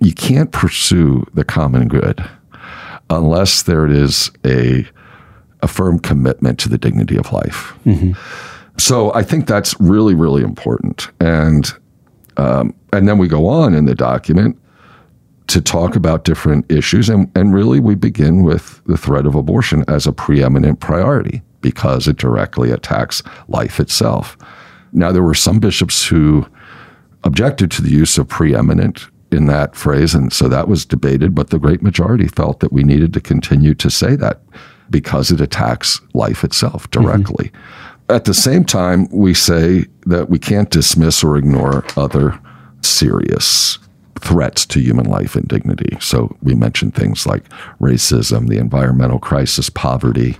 [0.00, 2.28] You can't pursue the common good
[3.10, 4.86] unless there is a
[5.62, 7.74] a firm commitment to the dignity of life.
[8.76, 11.08] So I think that's really, really important.
[11.18, 11.72] And
[12.36, 14.58] um, and then we go on in the document
[15.46, 19.84] to talk about different issues, and, and really we begin with the threat of abortion
[19.88, 24.38] as a preeminent priority because it directly attacks life itself.
[24.92, 26.46] Now there were some bishops who
[27.24, 31.50] objected to the use of preeminent in that phrase, and so that was debated, but
[31.50, 34.40] the great majority felt that we needed to continue to say that
[34.88, 37.02] because it attacks life itself mm-hmm.
[37.02, 37.50] directly.
[38.08, 42.38] At the same time, we say that we can't dismiss or ignore other
[42.82, 43.80] serious
[44.20, 45.98] threats to human life and dignity.
[46.00, 47.42] So we mentioned things like
[47.80, 50.36] racism, the environmental crisis, poverty,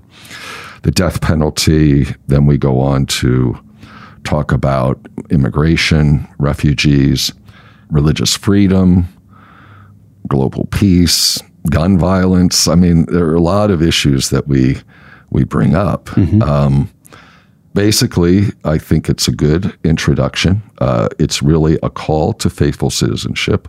[0.87, 2.05] the death penalty.
[2.29, 3.59] Then we go on to
[4.23, 7.33] talk about immigration, refugees,
[7.91, 9.09] religious freedom,
[10.29, 12.69] global peace, gun violence.
[12.69, 14.79] I mean, there are a lot of issues that we
[15.31, 16.17] we bring up.
[16.41, 16.89] Um,
[17.75, 20.63] basically, I think it's a good introduction.
[20.79, 23.67] Uh, it's really a call to faithful citizenship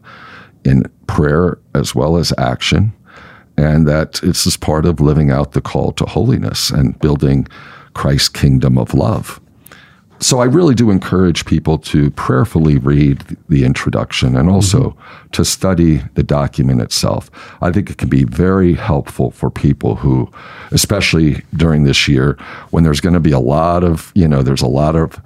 [0.63, 2.93] in prayer as well as action,
[3.58, 7.48] and that it's as part of living out the call to holiness and building
[7.93, 9.39] Christ's kingdom of love.
[10.20, 14.98] So I really do encourage people to prayerfully read the introduction and also
[15.34, 17.30] to study the document itself.
[17.62, 20.32] I think it can be very helpful for people who,
[20.72, 22.34] especially during this year,
[22.72, 25.22] when there's going to be a lot of, you know, there's a lot of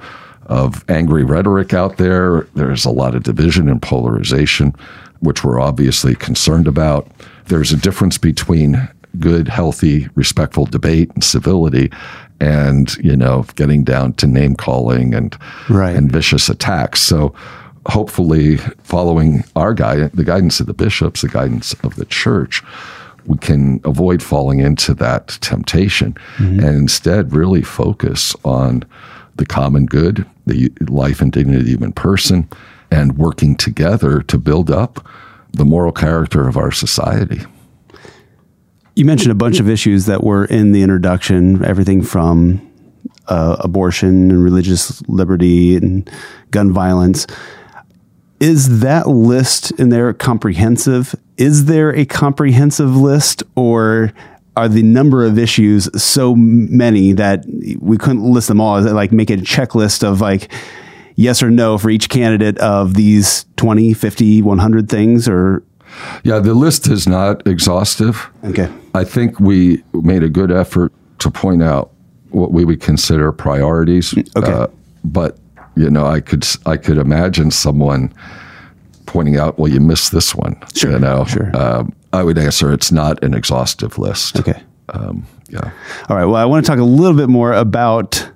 [0.48, 2.41] of angry rhetoric out there.
[2.56, 4.76] There's a lot of division and polarization,
[5.22, 7.08] which we're obviously concerned about.
[7.47, 8.88] There's a difference between
[9.19, 11.91] good, healthy, respectful debate and civility
[12.39, 15.38] and, you know, getting down to name calling and
[15.69, 15.95] Right.
[15.95, 17.01] and vicious attacks.
[17.01, 17.34] So
[17.88, 22.63] hopefully following our guide, the guidance of the bishops, the guidance of the church,
[23.25, 26.60] we can avoid falling into that temptation mm-hmm.
[26.60, 28.84] and instead really focus on
[29.36, 32.47] the common good, the life and dignity of the human person,
[32.89, 35.06] and working together to build up
[35.54, 37.42] the moral character of our society.
[38.96, 42.68] You mentioned a bunch of issues that were in the introduction, everything from
[43.28, 46.10] uh, abortion and religious liberty and
[46.52, 47.26] gun violence.
[48.40, 51.16] Is that list in there comprehensive?
[51.38, 54.12] Is there a comprehensive list, or
[54.58, 57.46] are the number of issues so many that
[57.80, 58.78] we couldn't list them all?
[58.78, 60.52] Is it like make a checklist of like
[61.15, 65.28] yes or no for each candidate of these 20, 50, 100 things?
[65.28, 65.63] Or,
[66.24, 68.30] Yeah, the list is not exhaustive.
[68.43, 68.69] okay.
[68.93, 71.91] I think we made a good effort to point out
[72.32, 74.13] what we would consider priorities.
[74.36, 74.65] Okay.
[75.04, 75.38] but
[75.76, 78.13] you know, I could I could imagine someone
[79.06, 81.50] pointing out, "Well, you missed this one." Sure, You know, sure.
[81.56, 84.38] Um, I would answer it's not an exhaustive list.
[84.39, 84.62] Okay.
[84.89, 85.71] Um, yeah.
[86.10, 86.26] All right.
[86.26, 88.30] Well, I want to talk a little bit more about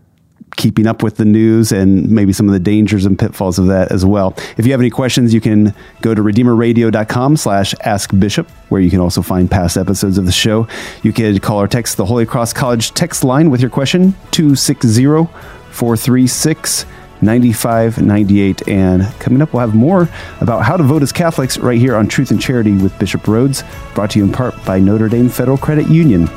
[0.55, 3.91] keeping up with the news and maybe some of the dangers and pitfalls of that
[3.91, 4.33] as well.
[4.57, 8.89] If you have any questions, you can go to redeemerradio.com slash ask bishop, where you
[8.89, 10.67] can also find past episodes of the show.
[11.03, 15.27] You can call or text the Holy Cross College text line with your question, 260
[15.71, 16.85] 436
[17.21, 18.67] 9598.
[18.67, 20.09] And coming up, we'll have more
[20.41, 23.63] about how to vote as Catholics right here on Truth and Charity with Bishop Rhoades,
[23.93, 26.29] brought to you in part by Notre Dame Federal Credit Union.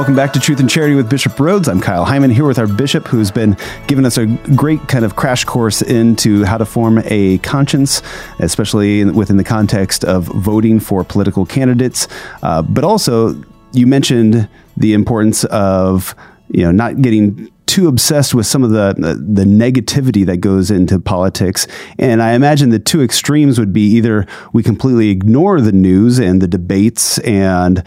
[0.00, 1.68] Welcome back to Truth and Charity with Bishop Rhoades.
[1.68, 3.54] I'm Kyle Hyman here with our bishop who's been
[3.86, 4.24] giving us a
[4.56, 8.00] great kind of crash course into how to form a conscience,
[8.38, 12.08] especially within the context of voting for political candidates.
[12.42, 13.34] Uh, but also,
[13.72, 16.14] you mentioned the importance of
[16.48, 20.98] you know not getting too obsessed with some of the the negativity that goes into
[20.98, 21.68] politics
[22.00, 26.42] and i imagine the two extremes would be either we completely ignore the news and
[26.42, 27.84] the debates and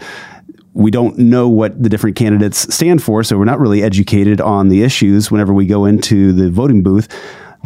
[0.74, 4.68] we don't know what the different candidates stand for, so we're not really educated on
[4.68, 7.08] the issues whenever we go into the voting booth.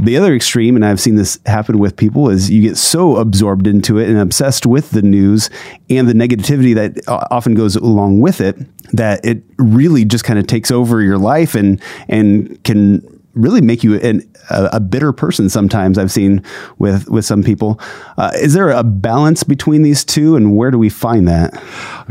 [0.00, 3.66] The other extreme, and I've seen this happen with people, is you get so absorbed
[3.66, 5.50] into it and obsessed with the news
[5.90, 8.56] and the negativity that often goes along with it
[8.92, 13.02] that it really just kind of takes over your life and and can
[13.35, 16.43] really make you an, a, a, bitter person sometimes I've seen
[16.79, 17.81] with with some people.
[18.16, 21.62] Uh, is there a balance between these two and where do we find that?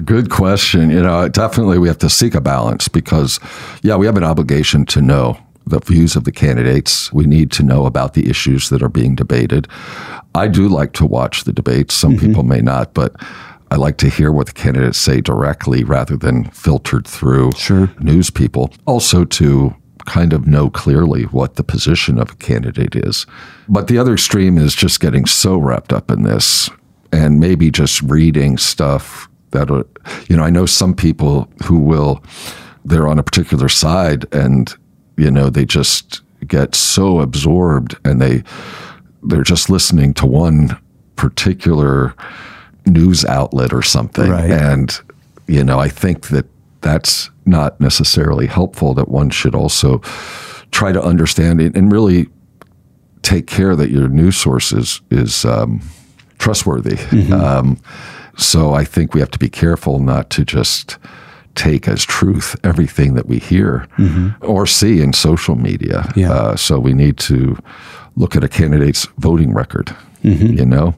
[0.06, 0.90] Good question.
[0.90, 3.40] You know, definitely we have to seek a balance because
[3.82, 7.12] yeah, we have an obligation to know the views of the candidates.
[7.12, 9.68] We need to know about the issues that are being debated.
[10.34, 11.94] I do like to watch the debates.
[11.94, 12.28] Some mm-hmm.
[12.28, 13.16] people may not, but
[13.70, 17.92] I like to hear what the candidates say directly rather than filtered through sure.
[18.00, 18.72] news people.
[18.86, 19.76] Also, to
[20.08, 23.28] kind of know clearly what the position of a candidate is.
[23.70, 26.70] But the other extreme is just getting so wrapped up in this
[27.12, 29.70] and maybe just reading stuff that,
[30.28, 32.24] you know, I know some people who will,
[32.84, 34.76] they're on a particular side and
[35.18, 38.44] you know, they just get so absorbed and they
[39.24, 40.78] they're just listening to one
[41.16, 42.14] particular
[42.86, 44.30] news outlet or something.
[44.30, 44.52] Right.
[44.52, 44.98] And
[45.48, 46.46] you know, I think that
[46.82, 50.00] that's not necessarily helpful that one should also
[50.72, 52.28] try to understand it and really
[53.22, 55.82] take care that your news source is, is um,
[56.38, 56.96] trustworthy.
[56.96, 57.34] Mm-hmm.
[57.34, 57.78] Um,
[58.38, 60.98] so I think we have to be careful not to just
[61.56, 64.30] take as truth everything that we hear mm-hmm.
[64.46, 66.12] or see in social media.
[66.16, 66.32] Yeah.
[66.32, 67.58] Uh, so we need to
[68.16, 69.88] look at a candidate's voting record,
[70.24, 70.58] mm-hmm.
[70.58, 70.96] you know,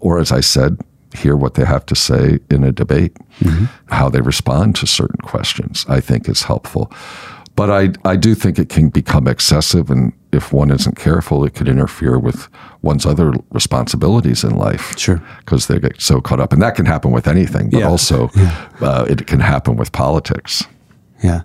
[0.00, 0.78] or as I said,
[1.14, 3.66] hear what they have to say in a debate, mm-hmm.
[3.92, 5.86] how they respond to certain questions.
[5.88, 6.92] I think is helpful.
[7.54, 11.54] But I, I do think it can become excessive, and if one isn't careful, it
[11.54, 12.48] could interfere with
[12.80, 14.98] one's other responsibilities in life.
[14.98, 15.22] Sure.
[15.40, 16.52] Because they get so caught up.
[16.52, 17.88] And that can happen with anything, but yeah.
[17.88, 18.68] also yeah.
[18.80, 20.64] Uh, it can happen with politics.
[21.22, 21.42] Yeah.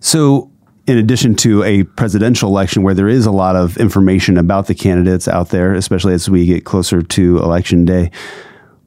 [0.00, 0.50] So,
[0.86, 4.74] in addition to a presidential election where there is a lot of information about the
[4.74, 8.10] candidates out there, especially as we get closer to election day,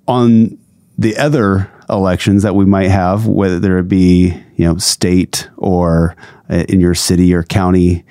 [0.07, 0.57] on
[0.97, 6.15] the other elections that we might have, whether it be you know state or
[6.49, 8.03] uh, in your city or county,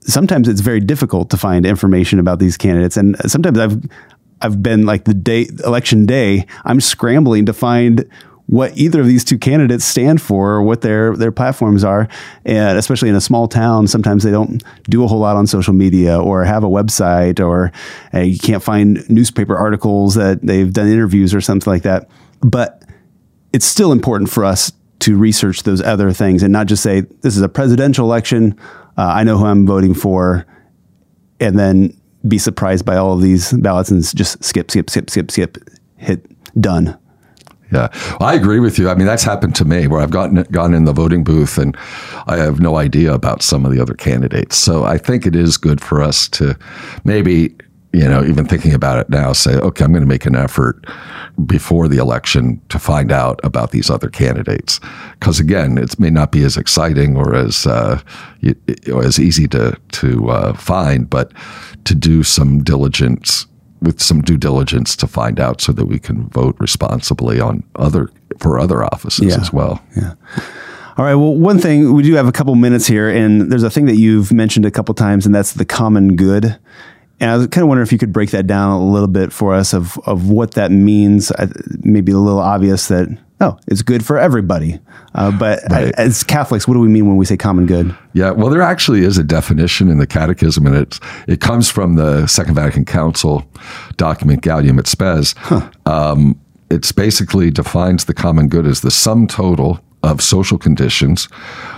[0.00, 3.82] sometimes it's very difficult to find information about these candidates, and sometimes I've
[4.40, 8.08] I've been like the day election day, I'm scrambling to find
[8.46, 12.08] what either of these two candidates stand for or what their their platforms are.
[12.44, 15.72] And especially in a small town sometimes they don't do a whole lot on social
[15.72, 17.72] media or have a website or
[18.12, 22.08] uh, you can't find newspaper articles that they've done interviews or something like that.
[22.40, 22.82] But
[23.52, 27.36] it's still important for us to research those other things and not just say this
[27.36, 28.58] is a presidential election
[28.96, 30.46] uh, i know who i'm voting for
[31.40, 31.94] and then
[32.26, 35.58] be surprised by all of these ballots and just skip skip skip skip skip
[35.96, 36.26] hit
[36.58, 36.98] done
[37.74, 37.88] yeah,
[38.20, 38.88] well, I agree with you.
[38.88, 41.76] I mean, that's happened to me where I've gotten gone in the voting booth and
[42.28, 44.56] I have no idea about some of the other candidates.
[44.56, 46.56] So I think it is good for us to
[47.02, 47.54] maybe,
[47.92, 50.86] you know, even thinking about it now, say, okay, I'm going to make an effort
[51.46, 54.78] before the election to find out about these other candidates,
[55.18, 58.00] because again, it may not be as exciting or as uh,
[59.02, 61.32] as easy to to uh, find, but
[61.86, 63.46] to do some diligence
[63.84, 68.10] with some due diligence to find out so that we can vote responsibly on other
[68.38, 69.40] for other offices yeah.
[69.40, 69.82] as well.
[69.96, 70.14] Yeah.
[70.96, 71.14] All right.
[71.14, 73.96] Well, one thing we do have a couple minutes here, and there's a thing that
[73.96, 76.58] you've mentioned a couple times, and that's the common good.
[77.20, 79.32] And I was kind of wondering if you could break that down a little bit
[79.32, 81.32] for us of of what that means.
[81.80, 83.08] Maybe a little obvious that
[83.44, 84.80] oh, it's good for everybody.
[85.14, 85.94] Uh, but right.
[85.96, 87.96] as Catholics, what do we mean when we say common good?
[88.12, 91.96] Yeah, well, there actually is a definition in the Catechism, and it it comes from
[91.96, 93.44] the Second Vatican Council
[93.96, 95.34] document Gaudium et Spes.
[95.38, 95.70] Huh.
[95.86, 96.40] Um,
[96.70, 101.26] it's basically defines the common good as the sum total of social conditions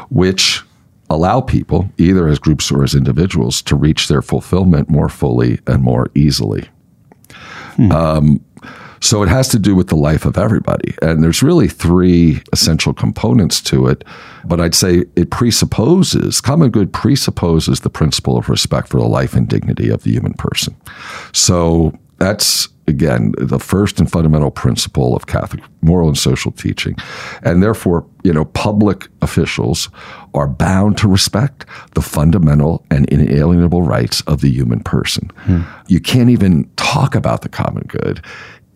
[0.08, 0.62] which
[1.10, 5.82] allow people, either as groups or as individuals, to reach their fulfillment more fully and
[5.82, 6.68] more easily.
[7.76, 7.92] Hmm.
[7.92, 8.44] Um,
[9.01, 10.94] so it has to do with the life of everybody.
[11.03, 14.05] And there's really three essential components to it.
[14.44, 19.34] But I'd say it presupposes, common good presupposes the principle of respect for the life
[19.34, 20.76] and dignity of the human person.
[21.32, 26.97] So that's again the first and fundamental principle of Catholic moral and social teaching,
[27.42, 29.88] and therefore, you know, public officials
[30.34, 35.30] are bound to respect the fundamental and inalienable rights of the human person.
[35.38, 35.62] Hmm.
[35.88, 38.22] You can't even talk about the common good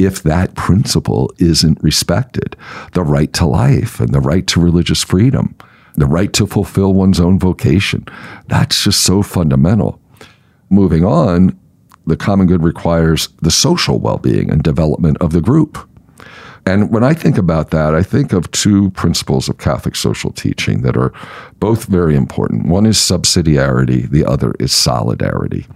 [0.00, 2.56] if that principle isn't respected
[2.92, 5.54] the right to life and the right to religious freedom,
[5.96, 8.06] the right to fulfill one's own vocation.
[8.46, 10.00] That's just so fundamental.
[10.70, 11.58] Moving on,
[12.06, 15.86] the common good requires the social well being and development of the group.
[16.66, 20.82] And when I think about that, I think of two principles of Catholic social teaching
[20.82, 21.12] that are
[21.58, 22.66] both very important.
[22.66, 25.66] One is subsidiarity, the other is solidarity.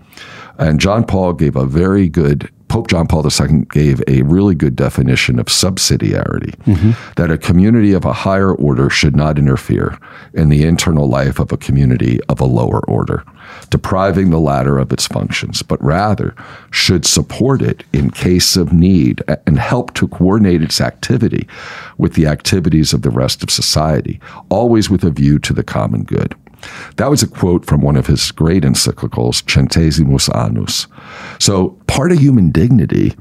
[0.58, 4.74] And John Paul gave a very good, Pope John Paul II gave a really good
[4.74, 6.90] definition of subsidiarity mm-hmm.
[7.14, 9.96] that a community of a higher order should not interfere
[10.32, 13.22] in the internal life of a community of a lower order,
[13.70, 16.34] depriving the latter of its functions, but rather
[16.72, 21.46] should support it in case of need and help to coordinate its activity
[21.96, 24.18] with the activities of the rest of society,
[24.48, 26.34] always with a view to the common good.
[26.96, 30.86] That was a quote from one of his great encyclicals, Centesimus Annus.
[31.38, 33.14] So part of human dignity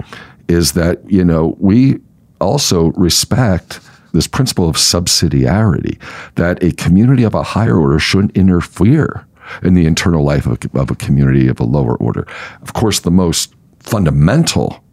[0.48, 2.00] is that, you know, we
[2.40, 3.80] also respect
[4.14, 6.00] this principle of subsidiarity,
[6.36, 9.26] that a community of a higher order shouldn't interfere
[9.64, 12.28] in the internal life of, of a community of a lower order.
[12.62, 14.84] Of course, the most fundamental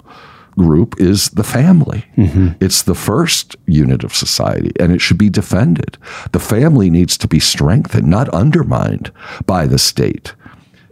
[0.56, 2.04] group is the family.
[2.16, 2.48] Mm-hmm.
[2.60, 5.98] It's the first unit of society and it should be defended.
[6.32, 9.12] The family needs to be strengthened, not undermined
[9.46, 10.34] by the state.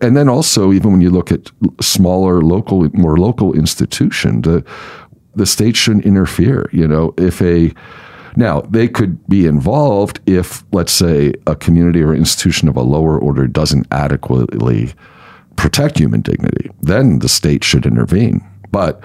[0.01, 1.51] And then also, even when you look at
[1.81, 4.65] smaller, local, more local institution, the,
[5.35, 6.71] the state shouldn't interfere.
[6.73, 7.75] You know, if a
[8.37, 13.19] now, they could be involved if, let's say, a community or institution of a lower
[13.19, 14.93] order doesn't adequately
[15.57, 16.71] protect human dignity.
[16.81, 18.47] Then the state should intervene.
[18.71, 19.03] But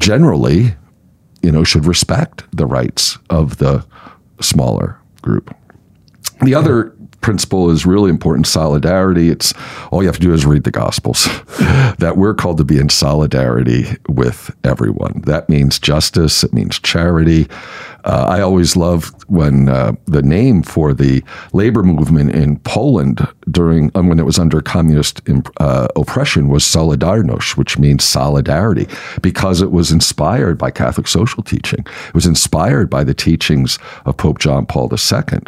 [0.00, 0.74] generally,
[1.42, 3.86] you know, should respect the rights of the
[4.40, 5.54] smaller group.
[6.42, 9.28] The other principle is really important solidarity.
[9.28, 9.52] It's
[9.90, 11.24] all you have to do is read the Gospels
[11.98, 15.22] that we're called to be in solidarity with everyone.
[15.26, 17.46] That means justice, it means charity,
[18.04, 21.22] uh, I always loved when uh, the name for the
[21.52, 25.20] labor movement in Poland during um, when it was under communist
[25.58, 28.86] uh, oppression was Solidarność, which means solidarity,
[29.22, 31.80] because it was inspired by Catholic social teaching.
[32.08, 35.40] It was inspired by the teachings of Pope John Paul II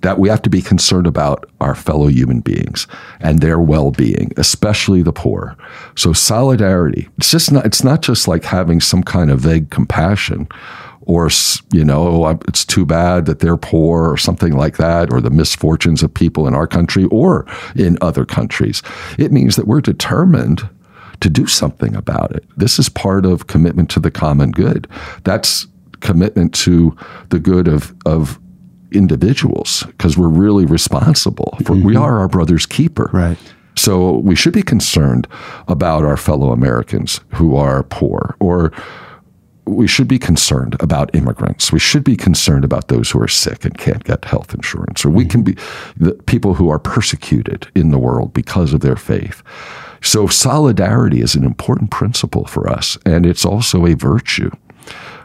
[0.00, 2.86] that we have to be concerned about our fellow human beings
[3.20, 5.54] and their well-being, especially the poor.
[5.96, 7.10] So solidarity.
[7.18, 7.66] It's just not.
[7.66, 10.48] It's not just like having some kind of vague compassion
[11.02, 11.28] or
[11.74, 15.28] you know oh, it's too bad that they're poor or something like that or the
[15.28, 17.46] misfortunes of people in our country or
[17.76, 18.82] in other countries
[19.18, 20.66] it means that we're determined
[21.20, 24.88] to do something about it this is part of commitment to the common good
[25.24, 25.66] that's
[26.00, 26.96] commitment to
[27.28, 28.38] the good of of
[28.94, 31.86] individuals because we're really responsible for mm-hmm.
[31.86, 33.38] we are our brother's keeper right
[33.76, 35.26] so we should be concerned
[35.68, 38.72] about our fellow Americans who are poor or
[39.66, 41.72] we should be concerned about immigrants.
[41.72, 45.10] We should be concerned about those who are sick and can't get health insurance, or
[45.10, 45.56] we can be
[45.96, 49.42] the people who are persecuted in the world because of their faith.
[50.02, 54.50] So, solidarity is an important principle for us, and it's also a virtue.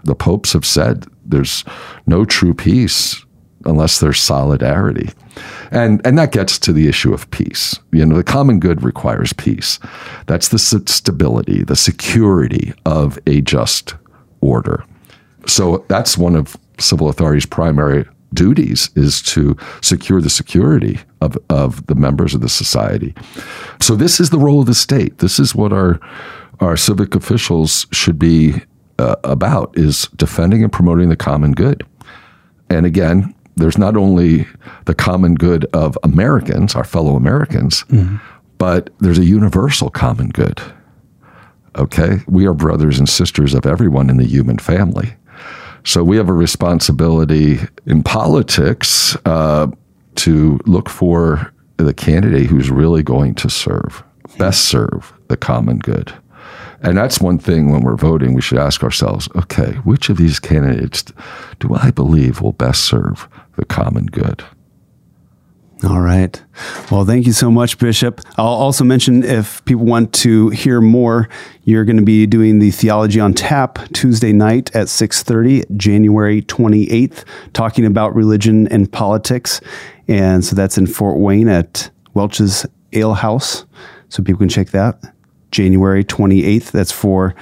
[0.06, 1.66] The popes have said there's
[2.08, 3.26] no true peace
[3.66, 5.10] unless there's solidarity.
[5.72, 7.78] And, and that gets to the issue of peace.
[7.92, 9.80] You know, the common good requires peace.
[10.28, 13.96] That's the stability, the security of a just
[14.42, 14.84] order.
[15.46, 21.86] So that's one of civil authority's primary duties is to secure the security of, of
[21.88, 23.14] the members of the society.
[23.82, 25.18] So this is the role of the state.
[25.18, 26.00] This is what our
[26.60, 28.62] our civic officials should be
[28.98, 31.86] uh, about is defending and promoting the common good.
[32.70, 34.48] And again, there's not only
[34.86, 38.18] the common good of Americans, our fellow Americans, mm-hmm.
[38.58, 40.62] but there's a universal common good.
[41.78, 42.18] Okay?
[42.28, 45.14] We are brothers and sisters of everyone in the human family.
[45.84, 49.68] So we have a responsibility in politics uh,
[50.16, 54.04] to look for the candidate who's really going to serve,
[54.38, 56.14] best serve the common good.
[56.82, 60.40] And that's one thing when we're voting, we should ask ourselves okay, which of these
[60.40, 61.04] candidates
[61.60, 63.28] do I believe will best serve
[63.60, 64.44] the common good?
[65.84, 66.42] All right.
[66.92, 68.20] Well, thank you so much, Bishop.
[68.38, 71.30] I'll also mention if people want to hear more,
[71.64, 77.24] you're going to be doing the Theology on Tap Tuesday night at 6:30, January 28th,
[77.54, 79.62] talking about religion and politics.
[80.10, 83.66] And so that's in Fort Wayne at Welch's Ale House.
[84.10, 85.02] So people can check that.
[85.52, 86.72] January 28th.
[86.72, 87.36] That's for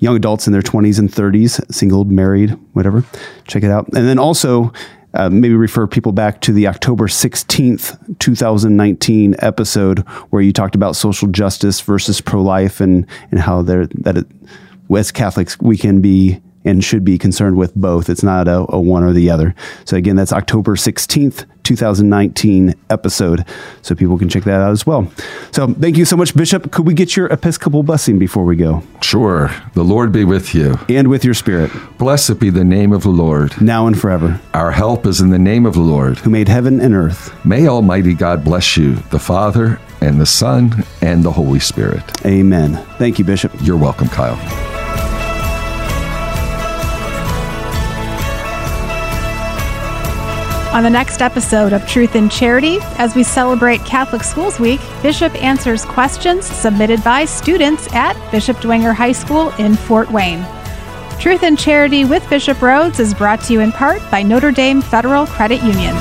[0.00, 3.04] young adults in their 20s and 30s, single, married, whatever.
[3.46, 3.86] Check it out.
[3.94, 4.70] And then also
[5.14, 10.00] uh, maybe refer people back to the October 16th, 2019 episode
[10.30, 14.26] where you talked about social justice versus pro life and, and how that it,
[14.94, 18.08] as Catholics, we can be and should be concerned with both.
[18.08, 19.54] It's not a, a one or the other.
[19.84, 23.44] So, again, that's October 16th, 2019 episode.
[23.82, 25.10] So people can check that out as well.
[25.50, 26.70] So thank you so much, Bishop.
[26.70, 28.82] Could we get your Episcopal blessing before we go?
[29.02, 29.50] Sure.
[29.74, 30.78] The Lord be with you.
[30.88, 31.72] And with your spirit.
[31.98, 33.60] Blessed be the name of the Lord.
[33.60, 34.40] Now and forever.
[34.52, 36.18] Our help is in the name of the Lord.
[36.18, 37.34] Who made heaven and earth.
[37.44, 42.02] May Almighty God bless you, the Father, and the Son, and the Holy Spirit.
[42.26, 42.76] Amen.
[42.98, 43.52] Thank you, Bishop.
[43.62, 44.73] You're welcome, Kyle.
[50.74, 55.32] On the next episode of Truth and Charity, as we celebrate Catholic Schools Week, Bishop
[55.40, 60.44] answers questions submitted by students at Bishop Dwenger High School in Fort Wayne.
[61.20, 64.82] Truth and Charity with Bishop Rhoades is brought to you in part by Notre Dame
[64.82, 65.94] Federal Credit Union.